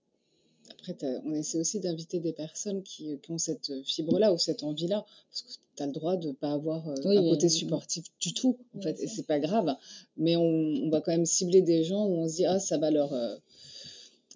[0.72, 0.95] Après,
[1.26, 5.05] on essaie aussi d'inviter des personnes qui, qui ont cette fibre-là ou cette envie-là.
[5.30, 7.49] Parce que tu as le droit de ne pas avoir euh, Oui, un côté euh,
[7.49, 8.57] supportif du tout.
[8.76, 9.76] En bien fait, et c'est pas grave.
[10.18, 12.78] Mais on, on va quand même cibler des gens où on se dit, ah, ça
[12.78, 13.14] va leur.
[13.14, 13.36] euh,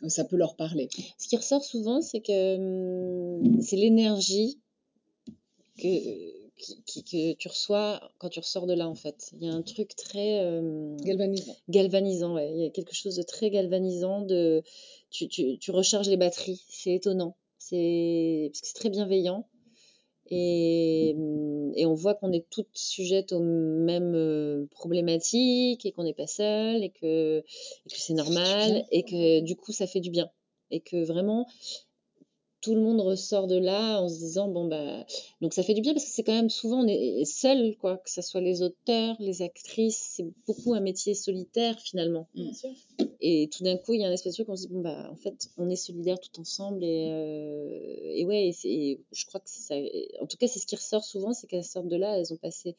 [0.07, 0.89] ça peut leur parler.
[1.17, 4.59] Ce qui ressort souvent, c'est que hum, c'est l'énergie
[5.77, 9.29] que, qui- qui- que tu reçois quand tu ressors de là, en fait.
[9.33, 11.55] Il y a un truc très euh, Galvanisant.
[11.69, 12.51] galvanisant, ouais.
[12.53, 14.21] Il y a quelque chose de très galvanisant.
[14.21, 14.63] De,
[15.09, 16.61] tu, tu, tu recharges les batteries.
[16.69, 17.35] C'est étonnant.
[17.59, 19.47] C'est parce que c'est très bienveillant.
[20.29, 21.15] Et,
[21.75, 26.27] et on voit qu'on est toutes sujettes aux mêmes euh, problématiques et qu'on n'est pas
[26.27, 30.29] seul et que, et que c'est normal et que du coup ça fait du bien.
[30.69, 31.47] Et que vraiment
[32.61, 35.05] tout le monde ressort de là en se disant bon bah
[35.41, 37.97] donc ça fait du bien parce que c'est quand même souvent on est seul quoi
[37.97, 42.71] que ce soit les auteurs les actrices c'est beaucoup un métier solitaire finalement Bien sûr.
[43.21, 44.81] et tout d'un coup il y a un espèce de truc on se dit bon
[44.81, 49.01] bah en fait on est solidaires tout ensemble et, euh, et ouais et c'est- et
[49.11, 49.75] je crois que c'est ça
[50.21, 52.37] en tout cas c'est ce qui ressort souvent c'est qu'elles sortent de là elles ont
[52.37, 52.75] passé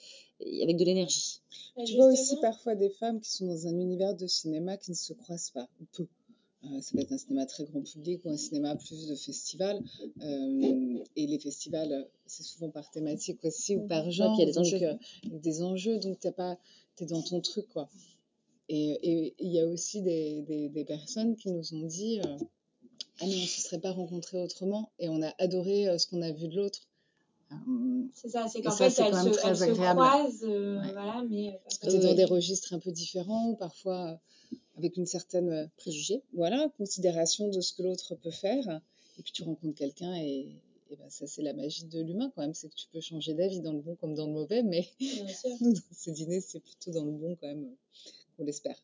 [0.63, 1.41] avec de l'énergie
[1.87, 4.97] Tu vois aussi parfois des femmes qui sont dans un univers de cinéma qui ne
[4.97, 6.07] se croisent pas, ou peu.
[6.65, 9.81] Euh, ça peut être un cinéma très grand public ou un cinéma plus de festival.
[10.23, 14.35] Euh, et les festivals, c'est souvent par thématique aussi ou par genre.
[14.37, 14.83] puis il y a des donc, enjeux.
[14.83, 16.59] euh, il y a des enjeux, donc t'es pas,
[17.01, 17.89] es dans ton truc, quoi.
[18.69, 22.37] Et il y a aussi des, des, des personnes qui nous ont dit euh,
[23.21, 26.07] Ah, mais on ne se serait pas rencontrés autrement, et on a adoré euh, ce
[26.09, 26.81] qu'on a vu de l'autre.
[28.13, 30.01] C'est ça, c'est qu'en fait, elles, quand même se, agréable.
[30.01, 30.93] croisent, euh, Ouais.
[30.93, 31.59] voilà, mais...
[31.65, 34.17] Parce que tu es dans des registres un peu différents, ou parfois euh,
[34.79, 38.81] avec une certaine euh, préjugés voilà, considération de ce que l'autre peut faire.
[39.19, 40.49] Et puis tu rencontres quelqu'un et,
[40.91, 42.55] et ben, ça, c'est la magie de l'humain quand même.
[42.55, 44.89] C'est que tu peux changer d'avis dans le bon comme dans le mauvais, mais
[45.61, 47.69] dans ces dîners, c'est plutôt dans le bon quand même,
[48.39, 48.77] on l'espère.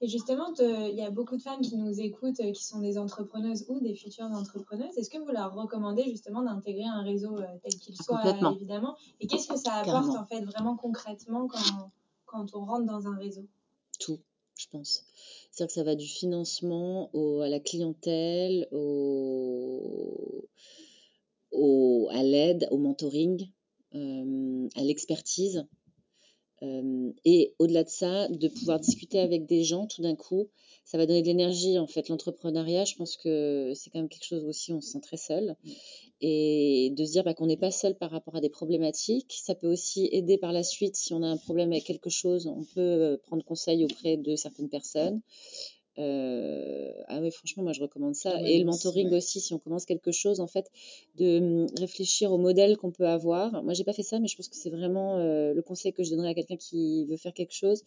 [0.00, 2.80] Et justement, te- il y a beaucoup de femmes qui nous écoutent, euh, qui sont
[2.80, 4.96] des entrepreneuses ou des futures entrepreneuses.
[4.98, 8.22] Est-ce que vous leur recommandez justement d'intégrer un réseau euh, tel qu'il soit,
[8.56, 8.96] évidemment?
[9.20, 10.20] Et qu'est-ce que ça apporte Carrément.
[10.20, 11.90] en fait vraiment concrètement quand,
[12.26, 13.46] quand on rentre dans un réseau?
[14.00, 14.18] Tout,
[14.56, 15.04] je pense.
[15.54, 20.48] C'est-à-dire que ça va du financement à la clientèle, au,
[21.52, 23.48] au- à l'aide, au mentoring,
[23.94, 25.64] euh, à l'expertise.
[26.64, 30.48] Euh, et au-delà de ça, de pouvoir discuter avec des gens tout d'un coup,
[30.84, 31.78] ça va donner de l'énergie.
[31.78, 35.00] En fait, l'entrepreneuriat, je pense que c'est quand même quelque chose aussi, on se sent
[35.00, 35.56] très seul.
[36.20, 39.34] Et de se dire bah, qu'on n'est pas seul par rapport à des problématiques.
[39.42, 42.46] Ça peut aussi aider par la suite, si on a un problème avec quelque chose,
[42.46, 45.20] on peut euh, prendre conseil auprès de certaines personnes.
[45.98, 48.32] Euh, ah oui, franchement, moi je recommande ça.
[48.34, 49.16] Ah ouais, et le mentoring ouais.
[49.16, 50.70] aussi, si on commence quelque chose, en fait,
[51.16, 53.62] de hum, réfléchir au modèle qu'on peut avoir.
[53.62, 56.02] Moi, j'ai pas fait ça, mais je pense que c'est vraiment euh, le conseil que
[56.02, 57.82] je donnerais à quelqu'un qui veut faire quelque chose.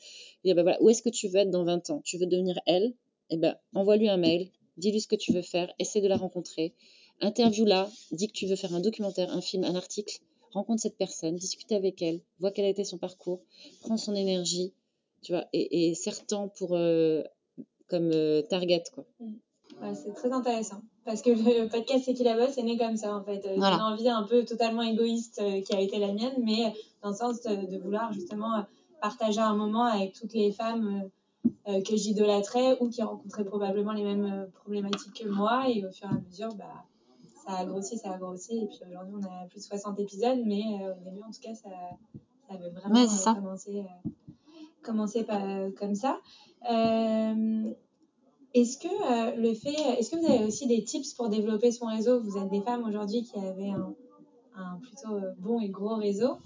[0.45, 2.01] Dire, bah, voilà, où est-ce que tu veux être dans 20 ans?
[2.03, 2.93] Tu veux devenir elle?
[3.29, 6.73] Eh ben, envoie-lui un mail, dis-lui ce que tu veux faire, essaie de la rencontrer,
[7.19, 10.19] interview-la, dis que tu veux faire un documentaire, un film, un article,
[10.51, 13.41] rencontre cette personne, discute avec elle, vois quel a été son parcours,
[13.81, 14.71] prends son énergie,
[15.23, 15.95] tu vois, et, et
[16.57, 17.23] pour euh,
[17.89, 19.05] comme euh, target, quoi.
[19.19, 20.81] Ouais, C'est très intéressant.
[21.05, 23.45] Parce que le podcast C'est qui la bosse est né comme ça en fait.
[23.45, 23.75] Euh, Voilà.
[23.77, 27.15] Une envie un peu totalement égoïste euh, qui a été la mienne, mais dans le
[27.15, 28.65] sens de, vouloir justement
[29.01, 31.09] partager un moment avec toutes les femmes
[31.65, 35.69] que j'idolâtrais ou qui rencontraient probablement les mêmes problématiques que moi.
[35.69, 36.83] Et au fur et à mesure, bah,
[37.45, 38.57] ça a grossi, ça a grossi.
[38.57, 41.53] Et puis aujourd'hui, on a plus de 60 épisodes, mais au début, en tout cas,
[41.53, 41.69] ça,
[42.47, 43.33] ça avait vraiment Ouais, c'est ça.
[43.35, 44.09] commencé, euh,
[44.87, 45.45] commencé par-
[45.79, 46.19] comme ça.
[46.71, 47.71] Euh,
[48.53, 51.85] est-ce que euh, le fait, est-ce que vous avez aussi des tips pour développer son
[51.87, 52.19] réseau?
[52.21, 53.93] Vous êtes des femmes aujourd'hui qui avaient un,
[54.55, 56.37] un plutôt euh, bon et gros réseau.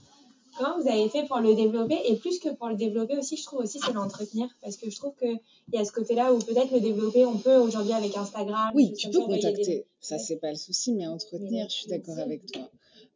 [0.58, 1.98] Comment vous avez fait pour le développer?
[2.10, 4.98] Et plus que pour le développer aussi, je trouve aussi c'est l'entretenir parce que je
[4.98, 5.40] trouve qu'il
[5.72, 8.72] y a ce côté-là où peut-être le développer, on peut aujourd'hui avec Instagram.
[8.76, 9.86] Oui, tu peux ça, envoyer des- contacter.
[10.02, 12.64] Ça, c'est pas le souci, mais entretenir, je suis d'accord avec toi.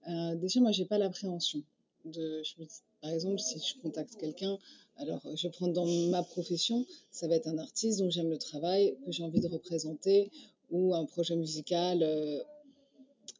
[0.07, 1.59] Euh, déjà, moi, j'ai pas l'appréhension.
[2.06, 4.58] De, je me dis, par exemple, si je contacte quelqu'un,
[4.97, 8.95] alors je prendre dans ma profession, ça va être un artiste dont j'aime le travail,
[9.06, 10.32] que j'ai envie de représenter,
[10.72, 12.03] ou un projet musical.
[12.03, 12.39] euh,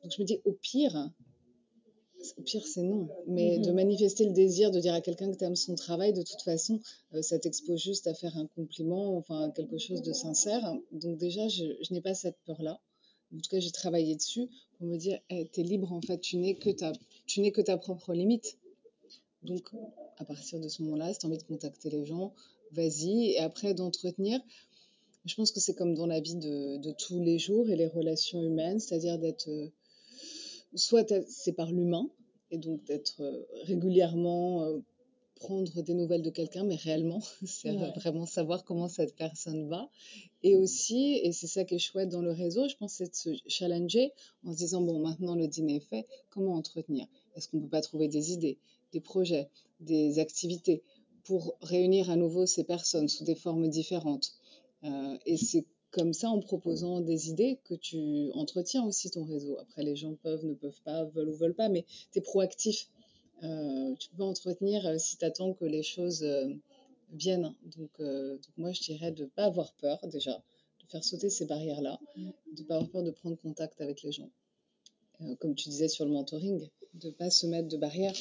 [0.04, 1.12] Donc je me dis, au pire,
[2.38, 3.08] au pire, c'est non.
[3.28, 3.76] Mais de Mhm.
[3.76, 6.80] manifester le désir de dire à quelqu'un que tu aimes son travail, de toute façon,
[7.14, 10.76] euh, ça t'expose juste à faire un compliment, enfin quelque chose de sincère.
[10.92, 12.82] Donc déjà, je, je n'ai pas cette peur-là.
[13.34, 14.48] En tout cas, j'ai travaillé dessus
[14.78, 16.94] pour me dire, tu es libre en fait, tu n'es que ta,
[17.36, 18.58] tu n'es que ta propre limite.
[19.44, 19.70] Donc,
[20.16, 22.34] à partir de ce moment-là, si tu as envie de contacter les gens,
[22.72, 23.32] vas-y.
[23.32, 24.40] Et après, d'entretenir,
[25.26, 28.42] je pense que c'est comme dans la vie de, tous les jours et les relations
[28.42, 29.50] humaines, c'est-à-dire d'être...
[29.50, 29.68] euh,
[30.76, 32.10] soit c'est par l'humain,
[32.52, 34.80] et donc d'être euh, régulièrement euh,
[35.36, 37.92] prendre des nouvelles de quelqu'un, mais réellement, c'est Ouais.
[37.96, 39.90] vraiment savoir comment cette personne va.
[40.44, 43.16] Et aussi, et c'est ça qui est chouette dans le réseau, je pense, c'est de
[43.16, 44.14] se challenger
[44.46, 47.08] en se disant, bon, maintenant le dîner est fait, comment entretenir?
[47.36, 48.58] Est-ce qu'on ne peut pas trouver des idées,
[48.94, 50.84] des projets, des activités
[51.24, 54.34] pour réunir à nouveau ces personnes sous des formes différentes?
[54.84, 59.58] Euh, Et c'est comme ça, en proposant des idées, que tu entretiens aussi ton réseau.
[59.60, 62.90] Après, les gens peuvent, ne peuvent pas, veulent ou veulent pas, mais tu es proactif.
[63.44, 66.54] Euh, tu peux entretenir euh, si tu attends que les choses euh,
[67.12, 67.54] viennent.
[67.78, 67.92] Donc,
[68.58, 70.42] moi, je dirais de ne pas avoir peur déjà,
[70.82, 74.12] de faire sauter ces barrières-là, de ne pas avoir peur de prendre contact avec les
[74.12, 74.30] gens.
[75.40, 78.16] Comme tu disais sur le mentoring, de ne pas se mettre de barrières.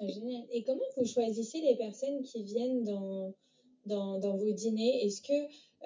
[0.00, 0.44] Génial.
[0.50, 3.32] Et comment vous choisissez les personnes qui viennent dans,
[3.86, 5.32] dans, dans vos dîners Est-ce que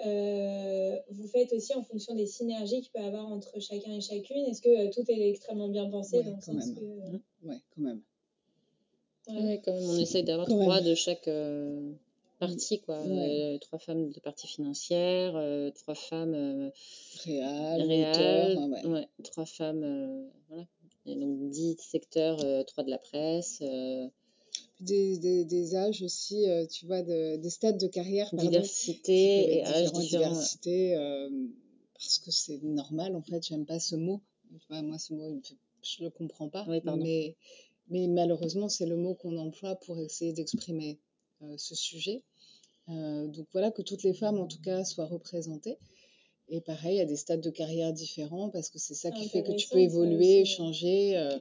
[0.05, 4.01] euh, vous faites aussi en fonction des synergies qu'il peut y avoir entre chacun et
[4.01, 4.45] chacune?
[4.45, 6.75] Est-ce que euh, tout est extrêmement bien pensé Ouais, dans le quand sens même.
[6.75, 6.81] que...
[6.81, 8.01] euh, Ouais, quand même.
[9.29, 9.43] ouais.
[9.43, 10.85] Ouais, quand même, on essaye d'avoir trois même.
[10.85, 11.91] de chaque euh,
[12.39, 13.01] partie, quoi.
[13.03, 13.53] Ouais.
[13.55, 16.69] Euh, trois femmes de partie financière, euh, trois femmes euh,
[17.25, 18.85] Réal, réelles, auteur, ouais.
[18.87, 20.65] ouais, trois femmes, euh, voilà.
[21.05, 24.07] Et donc dix secteurs, euh, trois de la presse, euh,
[24.81, 29.55] des, des, des âges aussi, euh, tu vois, de- des stades de carrière, pardon, diversité
[29.57, 30.29] et âge différents.
[30.31, 31.29] diversité, euh,
[31.93, 34.21] parce que c'est normal, en fait, j'aime pas ce mot.
[34.69, 37.35] Moi, ce mot, il me fait- je le comprends pas, Oui, mais,
[37.89, 40.97] mais malheureusement, c'est le mot qu'on emploie pour essayer d'exprimer
[41.43, 42.21] euh, ce sujet.
[42.89, 45.77] Euh, donc voilà, que toutes les femmes, en tout cas, soient représentées.
[46.49, 49.51] Et pareil, à des stades de carrière différents, parce que c'est ça qui fait que
[49.57, 51.39] tu peux évoluer, changer euh,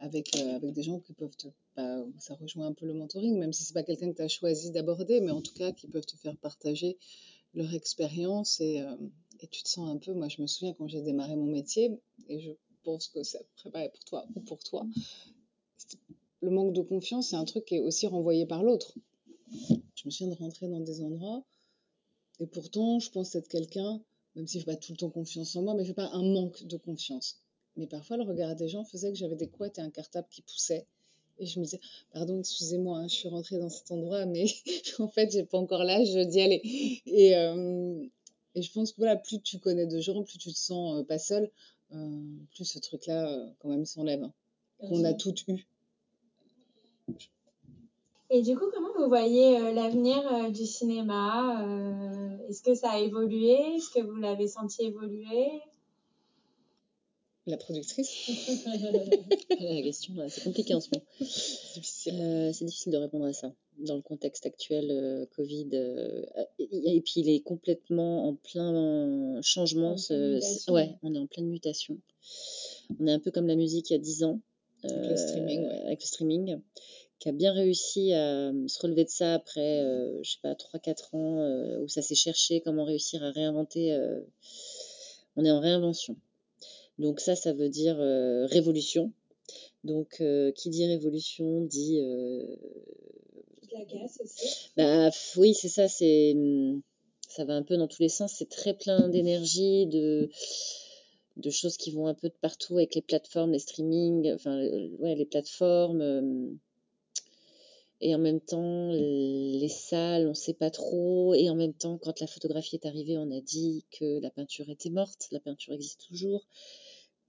[0.00, 1.48] avec, euh, avec des gens qui peuvent te.
[1.76, 4.28] Bah, ça rejoint un peu le mentoring, même si c'est pas quelqu'un que tu as
[4.28, 6.98] choisi d'aborder, mais en tout cas qui peuvent te faire partager
[7.54, 8.96] leur expérience et, euh,
[9.40, 10.12] et tu te sens un peu.
[10.12, 11.98] Moi, je me souviens quand j'ai démarré mon métier,
[12.28, 12.50] et je
[12.82, 14.86] pense que ça préparait pour toi ou pour toi,
[16.40, 18.94] le manque de confiance, c'est un truc qui est aussi renvoyé par l'autre.
[19.94, 21.44] Je me souviens de rentrer dans des endroits
[22.38, 24.00] et pourtant, je pense être quelqu'un,
[24.34, 26.10] même si je n'ai pas tout le temps confiance en moi, mais je n'ai pas
[26.12, 27.40] un manque de confiance.
[27.76, 30.42] Mais parfois, le regard des gens faisait que j'avais des couettes et un cartable qui
[30.42, 30.86] poussaient.
[31.38, 31.80] Et je me disais,
[32.12, 34.46] pardon, excusez-moi, hein, je suis rentrée dans cet endroit, mais
[34.98, 36.60] en fait, j'ai pas encore l'âge d'y aller.
[37.06, 38.02] Et, euh,
[38.54, 41.04] et je pense que voilà, plus tu connais de gens, plus tu te sens euh,
[41.04, 41.50] pas seul,
[41.92, 42.20] euh,
[42.54, 44.22] plus ce truc-là, quand même, s'enlève.
[44.22, 44.32] hein,
[44.88, 45.66] qu'on a toutes eu.
[48.30, 51.64] Et du coup, comment vous voyez l'avenir du cinéma
[52.48, 53.52] Est-ce que ça a évolué?
[53.76, 55.60] Est-ce que vous l'avez senti évoluer?
[57.48, 58.28] La productrice,
[59.60, 61.04] La question, là, c'est compliqué en ce moment.
[61.20, 62.20] c'est difficile.
[62.20, 65.68] Euh, c'est difficile de répondre à ça dans le contexte actuel euh, Covid.
[65.74, 66.22] euh,
[66.58, 69.92] et, et puis il est complètement en plein changement.
[69.92, 71.98] En ce- ouais, on est en pleine mutation.
[72.98, 74.40] On est un peu comme la musique il y a 10 ans.
[74.82, 75.82] Avec le streaming, ouais.
[75.86, 76.60] avec le streaming,
[77.18, 79.82] qui a bien réussi à se relever de ça après,
[80.22, 83.96] je sais pas, 3-4 ans où ça s'est cherché comment réussir à réinventer.
[85.36, 86.16] on est en réinvention.
[86.98, 89.12] Donc ça, ça veut dire euh, révolution.
[89.84, 92.56] Donc, euh, qui dit révolution dit euh,
[93.72, 94.70] la casse aussi.
[94.76, 96.82] bah oui, c'est ça, c'est hum,
[97.28, 100.30] ça va un peu dans tous les sens, c'est très plein d'énergie, de
[101.36, 104.58] de choses qui vont un peu de partout avec les plateformes, les streamings, enfin
[104.98, 106.48] ouais, les plateformes euh,
[108.00, 112.20] et en même temps les salles, on sait pas trop et en même temps quand
[112.20, 116.06] la photographie est arrivée, on a dit que la peinture était morte, la peinture existe
[116.06, 116.46] toujours.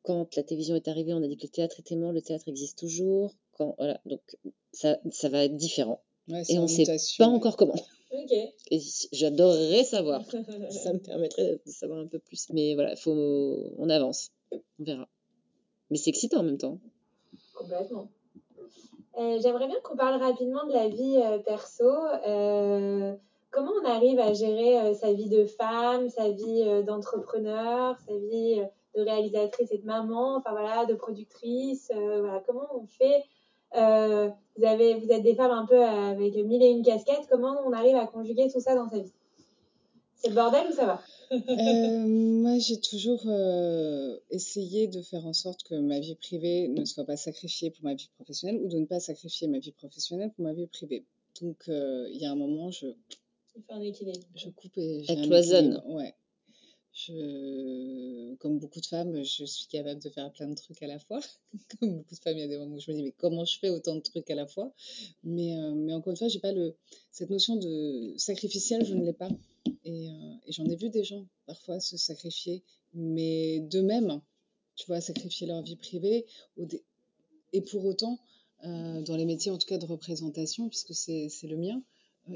[0.03, 2.47] Quand la télévision est arrivée, on a dit que le théâtre était mort, le théâtre
[2.47, 3.35] existe toujours.
[3.53, 4.21] Quand voilà, donc
[4.71, 7.23] ça ça va être différent Ouais, et on sait mutation.
[7.23, 7.75] pas encore comment.
[8.71, 8.79] Et
[9.13, 10.23] j'adorerais savoir.
[10.71, 12.47] Ça me permettrait de savoir un peu plus.
[12.49, 14.31] Mais voilà, faut, on avance.
[14.51, 15.07] On verra.
[15.89, 16.79] Mais c'est excitant en même temps.
[17.53, 18.09] Complètement.
[19.17, 21.89] Euh, J'aimerais bien qu'on parle rapidement de la vie euh, perso.
[22.27, 23.15] Euh,
[23.49, 28.61] comment on arrive à gérer sa vie de femme, sa vie d'entrepreneur, sa vie
[28.95, 31.91] de réalisatrice et de maman, enfin voilà, de productrice.
[31.93, 33.23] voilà, comment on fait
[33.73, 37.27] vous, avez, vous êtes des femmes un peu avec mille et une casquettes.
[37.31, 39.13] Comment on arrive à conjuguer tout ça dans sa vie?
[40.15, 40.99] C'est le bordel ou ça va?
[41.31, 46.85] Euh, Moi, j'ai toujours euh, essayé de faire en sorte que ma vie privée ne
[46.85, 50.31] soit pas sacrifiée pour ma vie professionnelle ou de ne pas sacrifier ma vie professionnelle
[50.31, 51.05] pour ma vie privée.
[51.41, 52.87] Donc, euh, il y a un moment, je.
[53.55, 54.19] Il faut un équilibre.
[54.35, 55.15] Je coupe et j'ai.
[55.23, 55.81] Cloisonne.
[55.87, 56.13] Ouais.
[56.97, 60.97] Je, comme beaucoup de femmes, je suis capable de faire plein de trucs à la
[60.97, 61.19] fois.
[61.79, 63.45] comme beaucoup de femmes, il y a des moments où je me dis, mais comment
[63.45, 64.73] je fais autant de trucs à la fois?
[65.23, 66.73] Mais, euh, mais encore une fois, j'ai pas le,
[67.11, 69.29] cette notion de sacrificiel, je ne l'ai pas.
[69.83, 72.63] Et, euh, et j'en ai vu des gens parfois se sacrifier,
[72.93, 74.21] mais d'eux-mêmes,
[74.75, 76.25] tu vois, sacrifier leur vie privée.
[77.53, 78.19] Et pour autant,
[78.65, 81.81] euh, dans les métiers en tout cas de représentation, puisque c'est le mien,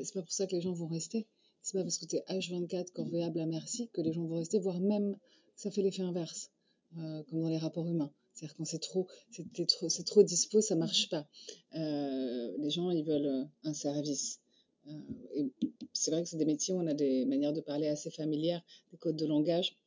[0.03, 1.27] c'est pas pour ça que les gens vont rester
[1.61, 4.59] c'est pas parce que tu es H24 corvéable à merci que les gens vont rester,
[4.59, 5.15] voire même
[5.55, 6.49] ça fait l'effet inverse,
[6.97, 8.11] euh, comme dans les rapports humains.
[8.33, 11.27] C'est-à-dire quand c'est trop, c'est trop, trop dispo, ça marche pas.
[11.75, 14.39] Euh, les gens, ils veulent euh, un service.
[14.87, 14.99] Euh,
[15.35, 15.51] et
[15.93, 18.61] c'est vrai que c'est des métiers où on a des manières de parler assez familières,
[18.91, 19.77] des codes de langage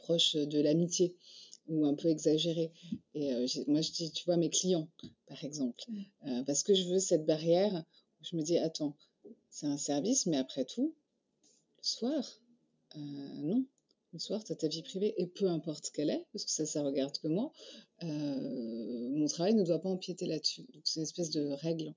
[0.00, 1.14] proches de l'amitié
[1.68, 2.72] ou un peu exagérés.
[3.14, 4.88] Et euh, moi, je dis, tu vois, mes clients,
[5.26, 5.84] par exemple,
[6.26, 7.84] euh, parce que je veux cette barrière
[8.20, 8.96] où je me dis, attends,
[9.50, 10.94] c'est un service, mais après tout,
[11.78, 12.40] le soir,
[12.96, 12.98] euh,
[13.42, 13.64] non.
[14.12, 16.66] Le soir, tu as ta vie privée, et peu importe qu'elle est, parce que ça,
[16.66, 17.52] ça regarde que moi,
[18.02, 20.62] mon travail ne doit pas empiéter là-dessus.
[20.74, 21.94] Donc, c'est une espèce de règle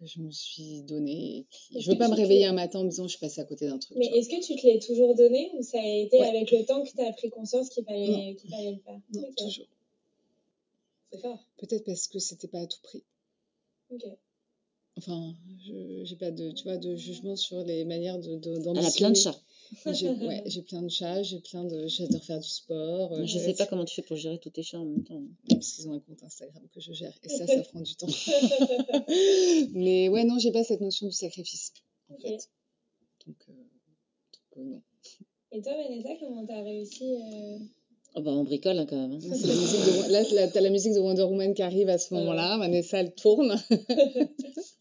[0.00, 1.46] que je me suis donnée.
[1.70, 3.44] Je ne veux pas me réveiller un matin en me disant je suis passée à
[3.44, 3.96] côté d'un truc.
[3.98, 6.26] Mais est-ce que tu te l'es toujours donné ou ça a été ouais.
[6.26, 9.00] avec le temps que tu as pris conscience qu'il fallait, qu fallait le faire?
[9.12, 9.34] Non, okay.
[9.36, 9.66] toujours.
[11.12, 11.44] C'est fort.
[11.58, 13.02] Peut-être parce que c'était pas à tout prix.
[13.90, 14.04] Ok.
[14.96, 15.34] Enfin,
[15.66, 18.90] je j'ai pas de, tu vois, de jugement sur les manières de, de Elle a
[18.90, 19.38] plein de chats.
[19.92, 23.24] J'ai ouais, j'ai plein de chats, j'ai plein de, j'adore faire du sport.
[23.24, 25.22] Je sais pas comment tu fais pour gérer tous tes chats en même temps.
[25.48, 28.06] Parce qu'ils ont un compte Instagram que je gère et ça, ça prend du temps.
[29.72, 31.72] Mais ouais, non, j'ai pas cette notion du sacrifice
[32.08, 32.28] en okay.
[32.30, 32.48] fait.
[33.26, 34.82] Donc, euh, donc euh, non.
[35.52, 37.58] Et toi, Vanessa, comment t'as réussi euh...
[38.16, 39.12] Oh bah on bricole hein, quand même.
[39.12, 39.18] Hein.
[39.22, 41.98] Là, la musique de, là, là t'as la musique de Wonder Woman qui arrive à
[41.98, 42.58] ce moment-là.
[42.58, 43.56] Vanessa, elle tourne.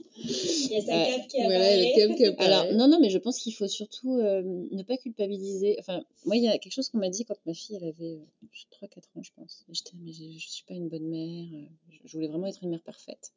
[0.70, 1.94] Il y a sa cape qui voilà, apparaît.
[1.96, 2.52] Cape qui apparaît.
[2.52, 4.42] Alors, non, non, mais je pense qu'il faut surtout euh,
[4.72, 5.78] ne pas culpabiliser.
[5.80, 8.16] Enfin, moi, il y a quelque chose qu'on m'a dit quand ma fille, elle avait
[8.16, 9.66] euh, 3-4 ans, je pense.
[9.70, 11.48] J'étais, mais je, je suis pas une bonne mère.
[12.06, 13.32] Je voulais vraiment être une mère parfaite.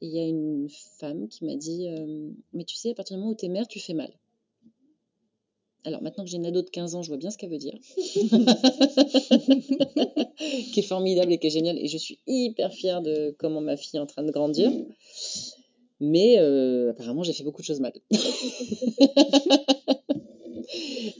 [0.00, 0.68] Et il y a une
[0.98, 3.48] femme qui m'a dit euh, Mais tu sais, à partir du moment où tu es
[3.48, 4.12] mère, tu fais mal.
[5.84, 7.58] Alors maintenant que j'ai une ado de 15 ans, je vois bien ce qu'elle veut
[7.58, 7.74] dire.
[10.72, 11.78] qui est formidable et qui est géniale.
[11.78, 14.70] Et je suis hyper fière de comment ma fille est en train de grandir.
[16.04, 17.92] Mais euh, apparemment, j'ai fait beaucoup de choses mal.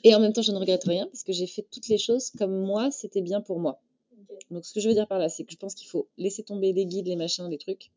[0.03, 2.31] et en même temps, je ne regrette rien parce que j'ai fait toutes les choses
[2.31, 3.81] comme moi, c'était bien pour moi.
[4.25, 4.35] Okay.
[4.51, 6.43] Donc, ce que je veux dire par là, c'est que je pense qu'il faut laisser
[6.43, 7.93] tomber les guides, les machins, les trucs.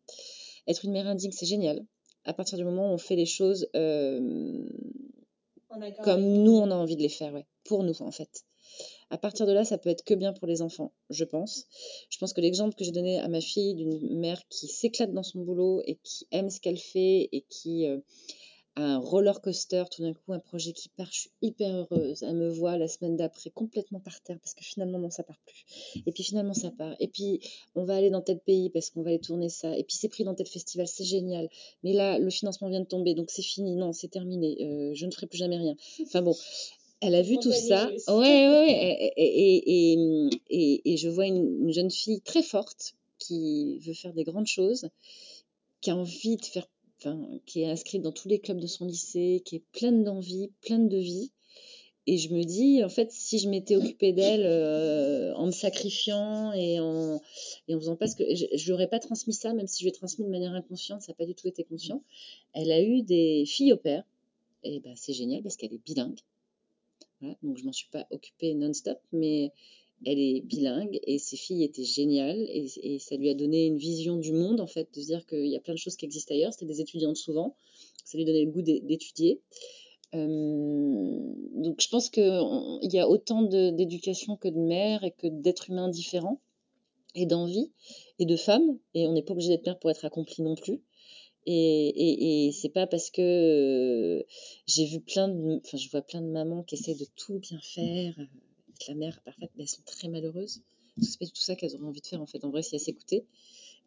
[0.67, 1.83] Être une mère indigne, c'est génial.
[2.23, 4.69] À partir du moment où on fait les choses euh,
[6.03, 7.47] comme nous, on a envie de les faire, ouais.
[7.63, 8.45] Pour nous, en fait.
[9.12, 11.66] À partir de là, ça peut être que bien pour les enfants, je pense.
[12.10, 15.24] Je pense que l'exemple que j'ai donné à ma fille d'une mère qui s'éclate dans
[15.24, 17.99] son boulot et qui aime ce qu'elle fait et qui euh,
[18.76, 22.24] a un roller coaster, tout d'un coup, un projet qui part, je suis hyper heureuse.
[22.24, 25.39] Elle me voit la semaine d'après complètement par terre parce que finalement, non, ça part
[25.45, 26.01] plus.
[26.06, 26.95] Et puis finalement, ça part.
[26.99, 27.39] Et puis,
[27.76, 29.78] on va aller dans tel pays parce qu'on va aller tourner ça.
[29.78, 31.47] Et puis, c'est pris dans tel festival, c'est génial.
[31.84, 33.76] Mais là, le financement vient de tomber, donc c'est fini.
[33.76, 34.58] Non, c'est terminé.
[34.62, 35.76] Euh, je ne ferai plus jamais rien.
[36.01, 36.36] Enfin bon,
[37.02, 37.89] elle a vu tout ça.
[38.08, 42.96] Ouais, ouais, et, et, et, et, et je vois une, une, jeune fille très forte
[43.20, 44.89] qui veut faire des grandes choses,
[45.82, 46.68] qui a envie de faire,
[47.00, 50.52] enfin, qui est inscrite dans tous les clubs de son lycée, qui est pleine d'envie,
[50.62, 51.32] pleine de vie.
[52.08, 56.54] Et je me dis, en fait, si je m'étais occupée d'elle euh, en me sacrifiant
[56.54, 57.20] et en,
[57.68, 58.24] et en faisant pas ce que.
[58.36, 60.54] Je ne lui aurais pas transmis ça, même si je lui ai transmis de manière
[60.54, 62.04] inconsciente, ça n'a pas du tout été conscient.
[62.54, 64.04] Elle a eu des filles au père.
[64.64, 66.20] Et ben, c'est génial parce qu'elle est bilingue.
[67.22, 69.51] Voilà, donc je m'en suis pas occupée non-stop, mais
[70.05, 73.78] elle est bilingue et ses filles étaient géniales et, et, ça lui a donné une
[73.78, 76.05] vision du monde en fait, de se dire qu'il y a plein de choses qui
[76.05, 76.53] existent ailleurs.
[76.53, 77.55] C'était des étudiantes souvent,
[78.03, 79.39] ça lui donnait le goût d'étudier.
[80.13, 85.70] Euh, donc je pense qu'il y a autant d'éducation que de mères et que d'êtres
[85.70, 86.39] humains différents
[87.16, 87.72] et d'envie
[88.20, 90.82] et de femmes et on n'est pas obligé d'être mère pour être accompli non plus.
[91.46, 94.24] Et, et, et c'est pas parce que euh,
[94.66, 97.60] j'ai vu plein de, enfin, je vois plein de mamans qui essaient de tout bien
[97.60, 98.24] faire, euh,
[98.74, 100.62] être la mère parfaite, mais elles sont très malheureuses.
[100.96, 102.50] Parce que c'est pas du tout ça qu'elles auraient envie de faire, en fait, en
[102.50, 103.26] vrai, si elles s'écoutaient.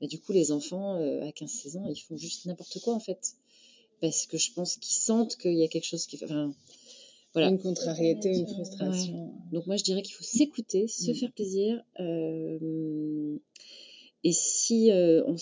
[0.00, 3.00] Mais du coup, les enfants, euh, à 15-16 ans, ils font juste n'importe quoi, en
[3.00, 3.34] fait.
[4.00, 6.54] Parce que je pense qu'ils sentent qu'il y a quelque chose qui, enfin,
[7.34, 7.48] voilà.
[7.48, 9.26] Une contrariété, une frustration.
[9.26, 9.32] Ouais.
[9.52, 11.14] Donc moi, je dirais qu'il faut s'écouter, se mmh.
[11.14, 11.84] faire plaisir.
[12.00, 13.38] Euh,
[14.24, 15.36] et si, euh, on,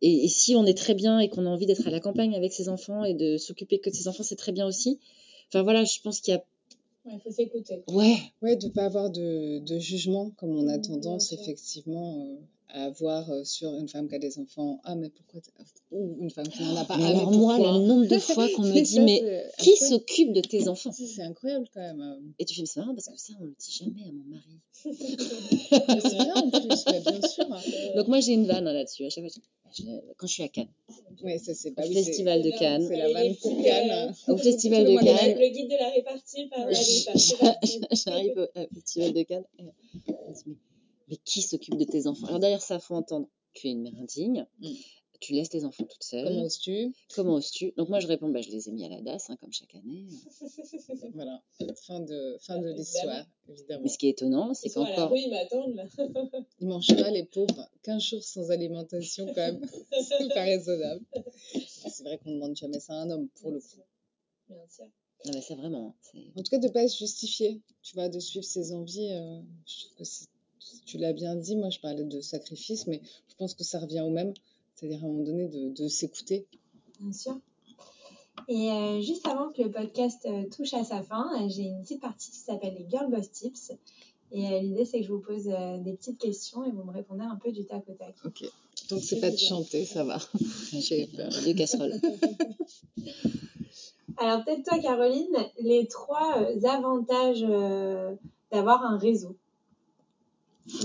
[0.00, 2.34] et, et, si on est très bien et qu'on a envie d'être à la campagne
[2.34, 5.00] avec ses enfants et de s'occuper que de ses enfants, c'est très bien aussi.
[5.48, 6.44] Enfin voilà, je pense qu'il y a.
[7.10, 7.82] Il faut s'écouter.
[7.88, 8.16] Ouais.
[8.42, 12.36] Ouais, de pas avoir de, de jugement, comme on a Mmh, tendance effectivement euh,
[12.72, 14.80] à avoir euh, sur une femme qui a des enfants.
[14.84, 15.40] Ah, mais pourquoi
[15.90, 16.96] Ou une femme qui n'en a pas.
[16.96, 19.22] Mais ah, alors mais moi, le nombre de fois qu'on me dit, ça, mais
[19.58, 20.90] qui s'occupe de tes enfants?
[20.92, 22.00] C'est incroyable quand même.
[22.00, 22.16] euh.
[22.38, 24.24] Et tu fais, mais c'est marrant parce que ça, on le dit jamais à mon
[24.24, 24.58] mari.
[26.02, 27.46] C'est bien en plus, mais bien sûr.
[27.94, 29.04] Donc moi, j'ai une vanne hein, là-dessus.
[29.04, 29.32] À chaque fois,
[29.74, 30.68] je- je- quand je suis à Cannes,
[31.22, 33.62] Ouais, ça c'est au pas oui, c'est- festival de Cannes, C'est la vanne pour petits,
[33.64, 34.14] Cannes.
[34.28, 34.94] au festival de.
[34.98, 37.06] Cannes, Le guide de la répartie par parti.
[37.92, 39.44] j'arrive au au festival de Cannes.
[41.08, 42.26] Mais, mais qui s'occupe de tes enfants?
[42.26, 43.28] Alors derrière ça, faut entendre.
[43.54, 44.46] Tu es une mère indigne.
[44.60, 44.68] Mm.
[45.20, 46.24] Tu laisses tes enfants toutes seules.
[46.26, 46.92] Comment oses-tu?
[47.14, 47.72] Comment oses-tu?
[47.76, 49.72] Donc moi, je réponds, bah, je les ai mis à la DAS, hein, comme chaque
[49.76, 50.06] année.
[51.14, 51.40] Voilà,
[51.76, 52.76] fin de, fin de Évidemment.
[52.76, 53.82] l'histoire, évidemment.
[53.84, 55.10] Mais ce qui est étonnant, c'est qu'encore...
[55.12, 55.84] rue, ils m'attendent là.
[56.60, 57.68] Ils mangent pas, les pauvres.
[57.84, 59.60] 15 jours sans alimentation, quand même.
[59.92, 61.04] c'est pas raisonnable.
[61.56, 63.82] C'est vrai qu'on ne demande jamais ça à un homme, pour le coup.
[64.48, 64.86] Bien sûr.
[65.26, 65.94] Ah bah, c'est vraiment...
[66.14, 69.12] hein, En tout cas, de pas se justifier, tu vois, de suivre ses envies.
[69.12, 70.26] euh, je trouve que c'est-
[70.86, 74.00] tu l'as bien dit, moi je parlais de sacrifice, mais je pense que ça revient
[74.00, 74.34] au même.
[74.74, 76.46] C'est-à-dire à un moment donné de, de s'écouter.
[77.00, 77.40] Bien sûr.
[78.48, 81.82] Et euh, juste avant que le podcast euh, touche à sa fin, euh, j'ai une
[81.82, 83.72] petite partie qui s'appelle les Girl Boss Tips.
[84.34, 87.36] Et l'idée, c'est que je vous pose des petites questions et vous me répondez un
[87.36, 88.14] peu du tac au tac.
[88.24, 88.44] Ok.
[88.88, 90.16] Donc c'est pas de chanter, ça va.
[90.72, 91.28] J'ai peur.
[91.44, 91.92] Deux casseroles.
[94.16, 96.34] Alors, peut-être toi, Caroline, les trois
[96.64, 97.42] avantages
[98.50, 99.36] d'avoir un réseau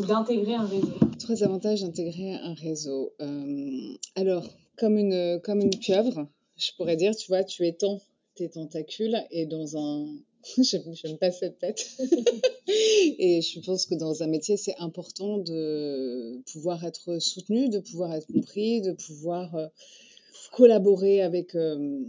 [0.08, 1.00] d'intégrer un réseau.
[1.20, 3.14] Trois avantages d'intégrer un réseau.
[3.22, 6.28] Euh, alors, comme une, comme une pieuvre,
[6.58, 8.02] je pourrais dire, tu vois, tu étends
[8.36, 10.08] tes tentacules et dans un...
[10.58, 11.86] J'aime j'aime pas cette tête.
[12.68, 18.14] et je pense que dans un métier, c'est important de pouvoir être soutenu, de pouvoir
[18.14, 19.68] être compris, de pouvoir euh,
[20.52, 22.00] collaborer avec, euh,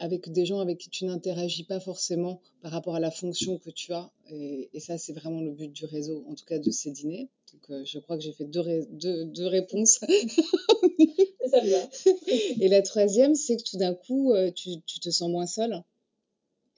[0.00, 3.70] avec des gens avec qui tu n'interagis pas forcément par rapport à la fonction que
[3.70, 4.10] tu as.
[4.30, 7.28] Et, et ça, c'est vraiment le but du réseau, en tout cas de ces dîners.
[7.52, 10.00] Donc, euh, je crois que j'ai fait deux, ré- deux, deux réponses.
[11.50, 11.60] Ça.
[12.60, 15.82] Et la troisième, c'est que tout d'un coup, euh, tu, tu te sens moins seul.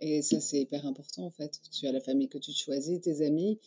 [0.00, 1.60] Et ça, c'est hyper important, en fait.
[1.72, 3.58] Tu as la famille que tu choisis, tes amis,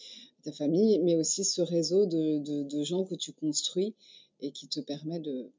[0.43, 3.93] ta famille, mais aussi ce réseau de, de, de gens que tu construis
[4.39, 5.51] et qui te permet de,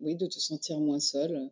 [0.00, 1.50] oui, de te sentir moins seul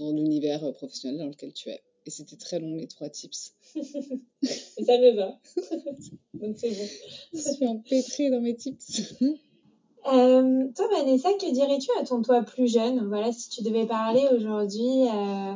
[0.00, 1.82] dans l'univers professionnel dans lequel tu es.
[2.06, 3.54] Et c'était très long, les trois tips.
[3.76, 3.82] Et
[4.84, 5.38] ça me va.
[6.34, 6.88] Donc, c'est bon.
[7.34, 9.02] Je suis empêtrée dans mes tips.
[9.22, 13.06] Euh, toi, Vanessa, que dirais-tu à ton toi plus jeune?
[13.06, 15.54] Voilà, si tu devais parler aujourd'hui, euh,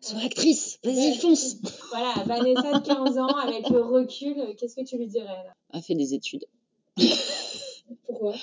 [0.00, 1.14] Sois actrice, vas-y, Ouais.
[1.14, 1.56] fonce
[1.90, 5.52] voilà, Vanessa de 15 ans, avec le recul, qu'est-ce que tu lui dirais là?
[5.72, 6.44] Ah, fais des études.
[8.08, 8.34] Pourquoi?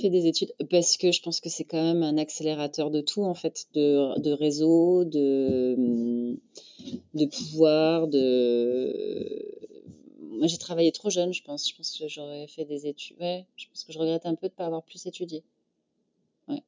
[0.00, 3.22] Fais des études parce que je pense que c'est quand même un accélérateur de tout
[3.22, 6.36] en fait, de, de réseau, de,
[7.14, 9.56] de pouvoir, de.
[10.20, 11.68] Moi j'ai travaillé trop jeune, je pense.
[11.70, 13.16] Je pense que j'aurais fait des études.
[13.20, 15.44] Ouais, je pense que je regrette un peu de ne pas avoir plus étudié.
[16.48, 16.60] Ouais.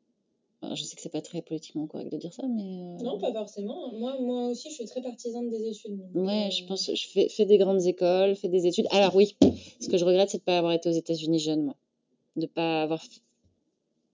[0.63, 2.63] Alors, je sais que c'est pas très politiquement correct de dire ça, mais.
[2.63, 3.93] euh, Non, pas forcément.
[3.93, 5.99] Moi, moi aussi, je suis très partisane des études.
[5.99, 8.87] donc, Ouais, euh, je pense, je fais, fais des grandes écoles, fais des études.
[8.93, 9.35] Alors oui,
[9.81, 11.77] ce que je regrette, c'est de pas avoir été aux États-Unis jeune, moi,
[12.37, 13.03] de pas avoir,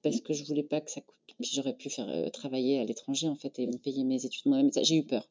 [0.03, 1.17] parce que je voulais pas que ça coûte.
[1.41, 4.47] Puis j'aurais pu faire euh, travailler à l'étranger en fait et me payer mes études
[4.47, 4.71] moi-même.
[4.83, 5.29] J'ai eu peur.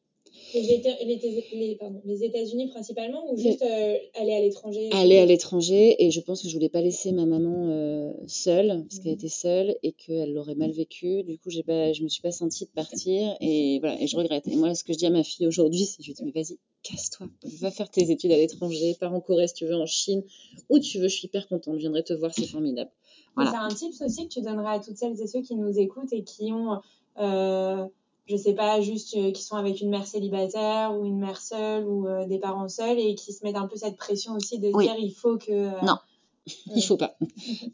[0.54, 1.20] Les, Éta- les,
[1.54, 4.88] les, pardon, les États-Unis principalement ou juste euh, aller à l'étranger?
[4.92, 8.84] Aller à l'étranger et je pense que je voulais pas laisser ma maman euh, seule
[8.88, 9.18] parce qu'elle Mhm.
[9.18, 11.22] était seule et qu'elle l'aurait mal vécu.
[11.24, 14.16] Du coup, j'ai pas, je me suis pas sentie de partir et voilà et je
[14.16, 14.46] regrette.
[14.48, 16.32] Et moi, ce que je dis à ma fille aujourd'hui, c'est je lui dis mais
[16.32, 17.28] vas-y, casse-toi,
[17.60, 20.22] va faire tes études à l'étranger, pars en Corée si tu veux, en Chine,
[20.70, 21.08] où tu veux.
[21.08, 22.90] Je suis hyper contente, je viendrai te voir, c'est formidable.
[23.36, 23.50] Voilà.
[23.50, 26.12] C'est un tips aussi que tu donnerais à toutes celles et ceux qui nous écoutent
[26.12, 26.80] et qui ont,
[27.18, 27.84] euh,
[28.32, 31.86] je sais pas, juste euh, qui sont avec une mère célibataire ou une mère seule
[31.86, 34.70] ou euh, des parents seuls et qui se mettent un peu cette pression aussi de
[34.70, 34.84] se Oui.
[34.86, 35.52] dire il faut que.
[35.52, 35.96] euh, Non.
[36.74, 37.16] Il faut pas.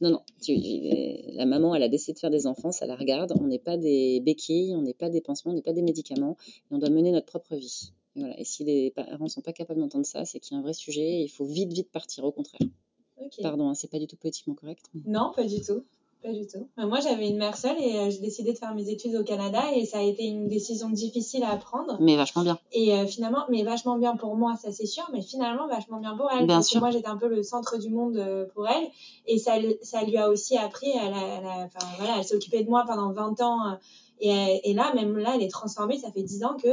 [0.02, 0.20] Non, non.
[0.42, 0.54] Tu-
[1.32, 3.32] la maman, elle a décidé de faire des enfants, ça la regarde.
[3.40, 6.36] On n'est pas des béquilles, on n'est pas des pansements, on n'est pas des médicaments.
[6.70, 7.92] Et on doit mener notre propre vie.
[8.16, 8.38] Et, voilà.
[8.38, 10.62] et si les parents ne sont pas capables d'entendre ça, c'est qu'il y a un
[10.62, 12.24] vrai sujet et il faut vite, vite partir.
[12.24, 12.60] Au contraire.
[13.40, 14.84] Pardon, hein, c'est pas du tout politiquement correct.
[14.94, 15.82] mais- Non, pas du tout.
[16.22, 16.66] Pas du tout.
[16.78, 19.22] Euh, Moi, j'avais une mère seule et euh, j'ai décidé de faire mes études au
[19.22, 21.96] Canada et ça a été une décision difficile à prendre.
[22.00, 22.58] Mais vachement bien.
[22.72, 26.16] Et euh, finalement, mais vachement bien pour moi, ça c'est sûr, mais finalement vachement bien
[26.16, 26.46] pour elle.
[26.46, 26.80] Bien parce sûr.
[26.80, 28.88] que moi, j'étais un peu le centre du monde euh, pour elle.
[29.26, 29.52] Et ça,
[29.82, 33.78] ça lui a aussi appris enfin, voilà, elle s'est occupée de moi pendant 20 ans.
[34.20, 35.98] Et, et, là, même là, elle est transformée.
[35.98, 36.68] Ça fait dix ans que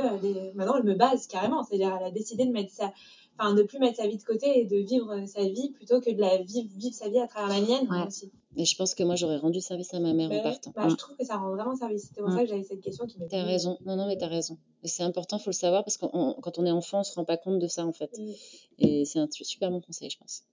[0.55, 1.63] maintenant, elle me base carrément.
[1.63, 2.91] C'est-à-dire, elle a décidé de mettre ça,
[3.39, 6.09] enfin, de plus mettre sa vie de côté et de vivre sa vie plutôt que
[6.11, 8.07] de la vivre, vivre sa vie à travers la mienne ouais.
[8.07, 8.31] aussi.
[8.57, 10.71] Et je pense que moi, j'aurais rendu service à ma mère bah en partant.
[10.75, 10.91] Bah, Mm.
[10.91, 12.03] Je trouve que ça rend vraiment service.
[12.07, 12.35] C'était pour Mm.
[12.35, 13.77] ça que j'avais cette question qui m'est T'as raison.
[13.85, 14.57] Non, non, mais t'as raison.
[14.85, 17.35] C'est important, faut le savoir, parce que quand on est enfant, on se rend pas
[17.37, 18.17] compte de ça, en fait.
[18.17, 18.31] Mm.
[18.79, 20.43] Et c'est un super bon conseil, je pense.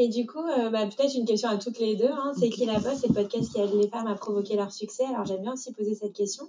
[0.00, 2.06] Et du coup, euh, bah, peut-être une question à toutes les deux.
[2.08, 2.32] Hein.
[2.38, 2.98] C'est qui la bosse?
[3.00, 5.04] C'est le podcast qui aide les femmes à provoquer leur succès.
[5.04, 6.44] Alors j'aime bien aussi poser cette question.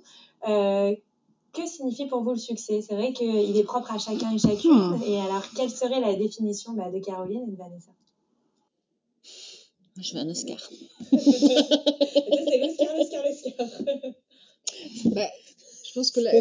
[0.48, 0.96] Euh,
[1.54, 2.82] que signifie pour vous le succès?
[2.82, 4.72] C'est vrai qu'il est propre à chacun et chacune.
[4.72, 5.04] Hmm.
[5.06, 7.92] Et alors, quelle serait la définition bah, de Caroline et de Vanessa?
[10.02, 10.58] Je veux un Oscar.
[11.10, 13.68] c'est l'Oscar, l'Oscar, l'Oscar.
[15.06, 15.28] Bah,
[15.86, 16.32] je pense que là,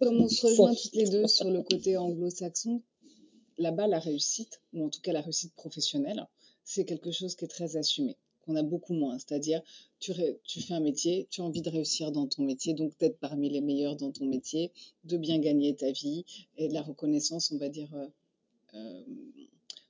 [0.00, 2.82] comme on se rejoint toutes les deux sur le côté anglo-saxon,
[3.58, 6.28] là-bas, la réussite, ou en tout cas la réussite professionnelle,
[6.64, 9.18] c'est quelque chose qui est très assumé, qu'on a beaucoup moins.
[9.18, 9.62] C'est-à-dire,
[10.00, 13.48] tu, fais un métier, tu as envie de réussir dans ton métier, donc d'être parmi
[13.48, 14.70] les meilleurs dans ton métier,
[15.04, 16.24] de bien gagner ta vie,
[16.56, 18.06] et de la reconnaissance, on va dire, euh,
[18.74, 19.02] euh,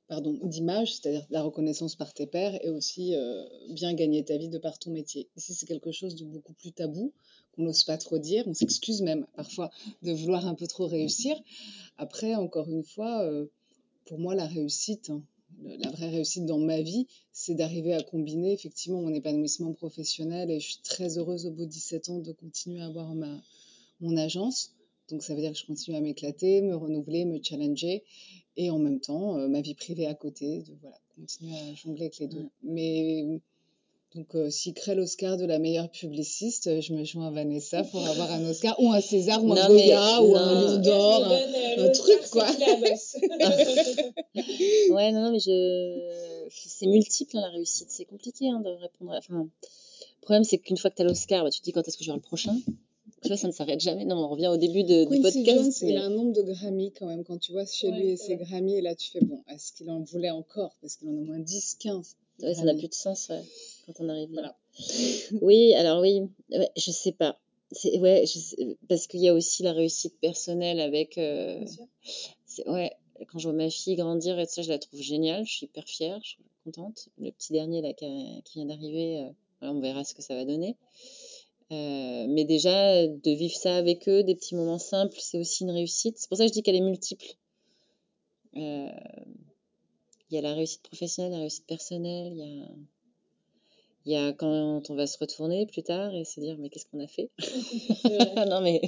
[0.08, 4.48] pardon, d'image, c'est-à-dire la reconnaissance par tes pairs, et aussi euh, bien gagner ta vie
[4.48, 5.28] de par ton métier.
[5.36, 7.12] Ici, c'est quelque chose de beaucoup plus tabou,
[7.52, 9.70] qu'on n'ose pas trop dire, on s'excuse même parfois
[10.02, 11.36] de vouloir un peu trop réussir.
[11.98, 13.28] Après, encore une fois,
[14.06, 15.22] pour moi, la réussite, hein,
[15.64, 20.60] la vraie réussite dans ma vie, c'est d'arriver à combiner effectivement mon épanouissement professionnel et
[20.60, 23.40] je suis très heureuse au bout de 17 ans de continuer à avoir ma,
[24.00, 24.74] mon agence.
[25.08, 28.04] Donc ça veut dire que je continue à m'éclater, me renouveler, me challenger
[28.56, 32.02] et en même temps euh, ma vie privée à côté, de voilà, continuer à jongler
[32.04, 32.48] avec les deux.
[32.62, 33.40] Mais
[34.14, 38.00] donc, euh, s'il crée l'Oscar de la meilleure publiciste, je me joins à Vanessa pour
[38.06, 40.36] avoir un Oscar ou un César ou un Non, mais- Goya ou non.
[40.36, 42.46] un Lion d'or, un, un truc quoi.
[44.90, 46.46] Ouais, non, non, mais je...
[46.50, 47.88] c'est multiple hein, la réussite.
[47.90, 49.12] C'est compliqué hein, de répondre.
[49.12, 49.18] À...
[49.18, 51.86] Enfin, le problème, c'est qu'une fois que tu as l'Oscar, bah, tu te dis quand
[51.86, 52.56] est-ce que je vais avoir le prochain?
[53.22, 54.04] Tu vois, ça ne s'arrête jamais.
[54.04, 55.58] Non, on revient au début de, du Quincy podcast.
[55.62, 57.24] Jones, mais- il a un nombre de Grammy quand même.
[57.24, 58.44] Quand tu vois chez Ouais, lui et ses vrai.
[58.44, 60.76] Grammy, et là tu fais bon, est-ce qu'il en voulait encore?
[60.80, 62.16] Parce qu'il en a au moins 10, 15.
[62.42, 63.40] Ouais, ça n'a plus de sens ouais,
[63.86, 64.42] quand on arrive là.
[64.42, 64.56] Voilà.
[65.42, 66.22] Oui, alors oui,
[66.76, 67.38] je sais pas.
[67.98, 71.18] Ouais, je sais- parce qu'il y a aussi la réussite personnelle avec.
[71.18, 71.86] euh, Bien sûr.
[72.46, 72.92] c'est- ouais,
[73.28, 75.44] quand je vois ma fille grandir et ça, je la trouve géniale.
[75.46, 77.08] Je suis hyper fière, je suis contente.
[77.18, 79.30] Le petit dernier là qui, a- qui vient d'arriver, euh,
[79.62, 80.76] on verra ce que ça va donner.
[81.72, 85.70] Euh, mais déjà, de vivre ça avec eux, des petits moments simples, c'est aussi une
[85.70, 86.18] réussite.
[86.18, 87.26] C'est pour ça que je dis qu'elle est multiple.
[88.56, 88.88] Euh,
[90.30, 92.66] Il y a la réussite professionnelle, la réussite personnelle, il y a,
[94.06, 96.86] il y a quand on va se retourner plus tard et se dire mais qu'est-ce
[96.86, 97.30] qu'on a fait?
[98.48, 98.80] Non mais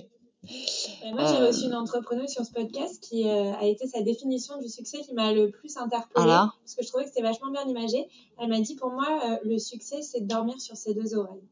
[1.04, 1.48] Et moi, j'ai Euh.
[1.48, 5.12] reçu une entrepreneuse sur ce podcast qui euh, a été sa définition du succès qui
[5.14, 6.24] m'a le plus interpellée.
[6.30, 8.06] Alors parce que je trouvais que c'était vachement bien imagé.
[8.38, 11.42] Elle m'a dit pour moi, euh, le succès, c'est de dormir sur ses deux oreilles.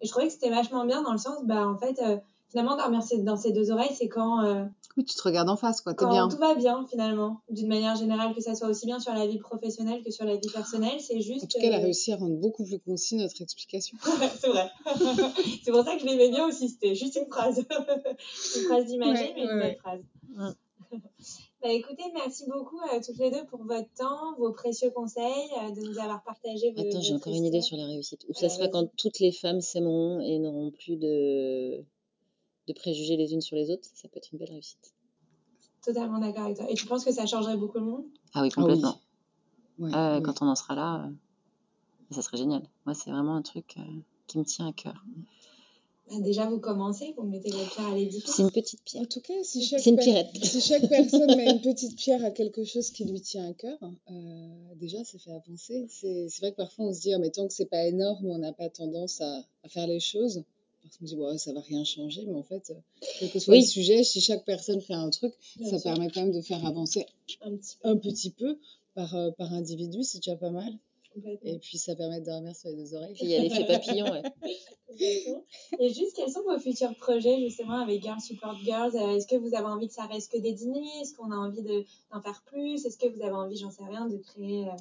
[0.00, 2.76] Et je trouvais que c'était vachement bien dans le sens, bah, en fait, euh, finalement,
[2.76, 4.42] dormir dans ses deux oreilles, c'est quand,
[4.96, 5.94] Oui, tu te regardes en face, quoi.
[5.94, 6.28] T'es quand bien.
[6.28, 7.40] tout va bien, finalement.
[7.48, 10.36] D'une manière générale, que ça soit aussi bien sur la vie professionnelle que sur la
[10.36, 11.00] vie personnelle.
[11.00, 11.44] C'est juste.
[11.44, 13.96] En tout cas, elle a réussi à rendre beaucoup plus concis notre explication.
[14.40, 14.68] c'est vrai.
[15.64, 16.68] c'est pour ça que je l'aimais bien aussi.
[16.68, 17.58] C'était juste une phrase.
[18.56, 19.76] une phrase d'imager, Ouais, mais une belle ouais.
[19.76, 20.00] phrase.
[20.36, 20.98] Ouais.
[21.62, 25.70] Bah, écoutez, merci beaucoup à toutes les deux pour votre temps, vos précieux conseils, euh,
[25.72, 28.24] de nous avoir partagé vos attends, j'ai encore une idée sur la réussite.
[28.28, 31.84] Ou ça sera quand toutes les femmes s'aimeront et n'auront plus de
[32.68, 34.94] de préjugés les unes sur les autres, ça peut être une belle réussite.
[35.84, 36.70] Totalement d'accord avec toi.
[36.70, 38.04] Et tu penses que ça changerait beaucoup le monde?
[38.34, 38.62] Ah oui, Ah oui.
[38.62, 39.00] complètement.
[39.78, 40.22] Ouais, oui.
[40.22, 41.10] Quand on en sera là, euh,
[42.14, 42.62] ça serait génial.
[42.84, 43.82] Moi, c'est vraiment un truc euh,
[44.26, 45.02] qui me tient à cœur.
[46.10, 48.30] Bah, Déjà, vous commencez, vous mettez votre pierre à l'édifice.
[48.34, 49.02] C'est une petite pierre.
[49.04, 52.90] En tout cas, si chaque, une si personne met une petite pierre à quelque chose
[52.90, 53.78] qui lui tient à cœur,
[54.10, 55.86] euh, déjà, ça fait avancer.
[55.88, 58.26] C'est c'est vrai que parfois, on se dit, Ah, mais tant que c'est pas énorme,
[58.26, 60.42] on n'a pas tendance à, à faire les choses.
[60.82, 62.24] Parce qu'on se dit, ouais, ça va rien changer.
[62.26, 62.74] Mais en fait, euh,
[63.18, 63.60] quel que soit Oui.
[63.60, 65.92] le sujet, si chaque personne fait un truc, Bien ça sûr.
[65.92, 67.06] permet quand même de faire avancer
[67.42, 68.58] Un petit peu, un petit peu
[68.94, 70.02] par, euh, par individu.
[70.02, 70.72] C'est déjà pas mal.
[71.42, 73.16] Et puis, ça permet de dormir sur les deux oreilles.
[73.20, 74.22] Il y a l'effet papillon, ouais.
[75.78, 78.96] Et juste, quels sont vos futurs projets justement avec Girls Support Girls?
[78.96, 81.00] Euh, Est-ce que vous avez envie que ça reste que des dîners?
[81.02, 82.84] Est-ce qu'on a envie de- d'en faire plus?
[82.84, 84.72] Est-ce que vous avez envie, j'en sais rien, de créer, euh,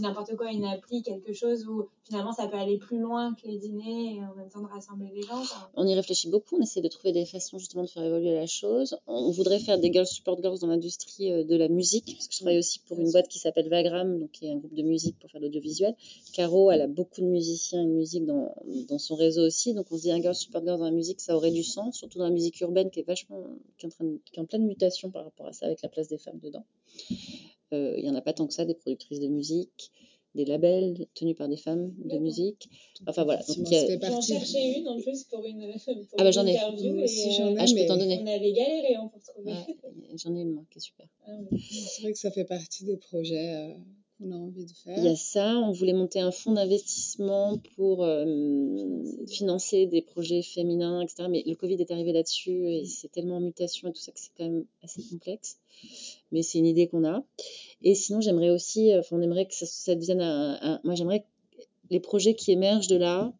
[0.00, 3.58] n'importe quoi, une appli, quelque chose où finalement ça peut aller plus loin que les
[3.58, 5.42] dîners et en même temps de rassembler les gens
[5.74, 8.46] on y réfléchit beaucoup, on essaie de trouver des façons justement de faire évoluer la
[8.46, 8.96] chose.
[9.06, 12.34] On voudrait faire des girls support girls dans l'industrie euh, de la musique, parce que
[12.34, 14.82] je travaille aussi pour une boîte qui s'appelle Vagram, donc qui est un groupe de
[14.82, 15.94] musique pour faire de l'audiovisuel.
[16.32, 18.54] Caro, elle a beaucoup de musiciens et de musique dans,
[18.88, 21.20] dans son réseau aussi, donc on se dit un girl support girls dans la musique,
[21.20, 23.42] ça aurait du sens, surtout dans la musique urbaine qui est vachement,
[23.78, 25.82] qui est en, train de- qui est en pleine mutation par rapport à ça avec
[25.82, 26.64] la place des femmes dedans.
[27.72, 29.90] Euh, Il y en a pas tant que ça, des productrices de musique.
[30.34, 32.68] des labels tenus par des femmes de musique.
[33.06, 33.42] Enfin voilà.
[33.48, 36.50] Donc, a- J'en cherchais une en plus pour une, pour Ah bah, une j'en ai.
[36.52, 38.18] interview et ai, Ah, je peux t'en donner.
[38.20, 39.52] on avait galéré hein, pour trouver.
[39.52, 39.76] Ouais,
[40.22, 41.06] j'en ai une moi qui est super.
[41.26, 41.58] Ah ouais.
[41.70, 43.74] c'est vrai que ça fait partie des projets euh,
[44.18, 44.98] qu'on a envie de faire.
[44.98, 48.24] Il y a ça, on voulait monter un fonds d'investissement pour euh,
[49.28, 51.28] financer des projets féminins, etc.
[51.30, 54.18] Mais le Covid est arrivé là-dessus et c'est tellement en mutation et tout ça que
[54.20, 55.58] c'est quand même assez complexe.
[56.32, 57.24] Mais c'est une idée qu'on a.
[57.82, 60.94] Et sinon, j'aimerais aussi, euh, enfin, on aimerait que ça, ça devienne un, un- Moi,
[60.94, 61.26] j'aimerais que
[61.90, 63.32] les projets qui émergent de là,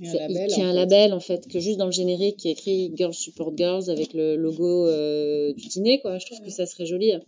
[0.00, 0.72] Il y a un label, en fait.
[0.72, 4.12] label en fait, que juste dans le générique qui est écrit Girls Support Girls avec
[4.14, 6.18] le logo euh, du dîner, quoi.
[6.18, 7.20] Je trouve que ça serait joli euh,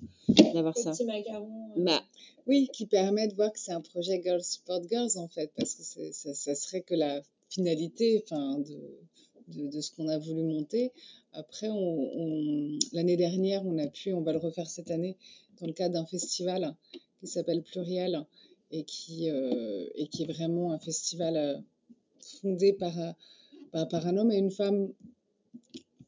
[0.55, 0.93] d'avoir ça.
[0.93, 1.47] Petit macaron.
[1.77, 2.03] euh, Bah,
[2.47, 5.75] Oui, qui permet de voir que c'est un projet Girls Support Girls, en fait, parce
[5.75, 8.79] que c'est- ça, ça serait que la finalité enfin, de,
[9.49, 10.93] de, de ce qu'on a voulu monter.
[11.33, 15.17] Après, on, on- l'année dernière, on a pu, on va le refaire cette année,
[15.61, 16.75] dans le cadre d'un festival
[17.21, 18.25] qui s'appelle Pluriel
[18.73, 21.63] et qui, euh, et qui est vraiment un festival
[22.45, 23.15] euh, fondé par, un-
[23.73, 24.89] par, par un homme et une femme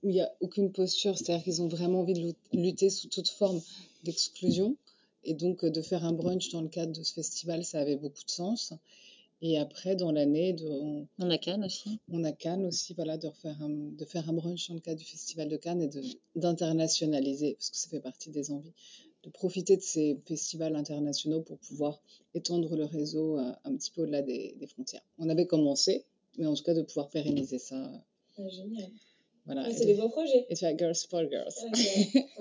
[0.02, 3.08] où il n'y a aucune posture, c'est-à-dire qu'ils ont vraiment envie de lut- lutter sous
[3.08, 3.60] toute forme
[4.04, 4.76] d'exclusion.
[5.24, 7.96] Et donc, euh, de faire un brunch dans le cadre de ce festival, ça avait
[7.96, 8.72] beaucoup de sens.
[9.40, 12.00] Et après, dans l'année, de- on, on a Cannes aussi.
[12.10, 14.98] on a Cannes aussi, voilà, de, refaire un, de faire un brunch dans le cadre
[14.98, 16.02] du festival de Cannes et de-
[16.36, 18.72] d'internationaliser, parce que ça fait partie des envies,
[19.22, 22.00] de profiter de ces festivals internationaux pour pouvoir
[22.34, 25.02] étendre le réseau euh, un petit peu au-delà des, des frontières.
[25.18, 26.04] On avait commencé,
[26.38, 27.76] mais en tout cas de pouvoir pérenniser ça.
[28.38, 28.88] ah, génial.
[29.44, 29.64] Voilà.
[29.66, 30.46] Ah, c'est de- des beaux projets.
[30.48, 31.52] et de faire Girls for Girls.
[31.66, 31.78] Ok.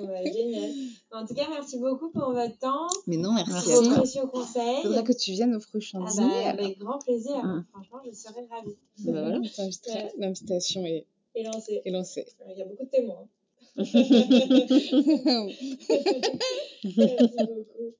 [0.07, 0.69] Ouais, génial.
[1.11, 4.83] En tout cas, merci beaucoup pour votre temps, Mais non, merci à vos précieux conseils.
[4.83, 6.27] Faudra que tu viennes au prochain Ah dîner.
[6.27, 7.43] bah, avec grand plaisir.
[7.43, 7.65] Mm.
[7.71, 8.75] Franchement, je serais ravie.
[8.99, 9.39] Bah voilà.
[9.39, 10.11] Ouais.
[10.19, 11.05] L'invitation est
[11.43, 11.81] lancée.
[11.85, 11.91] Il
[12.57, 13.27] y a beaucoup de témoins.
[13.77, 14.91] merci
[17.47, 17.95] beaucoup.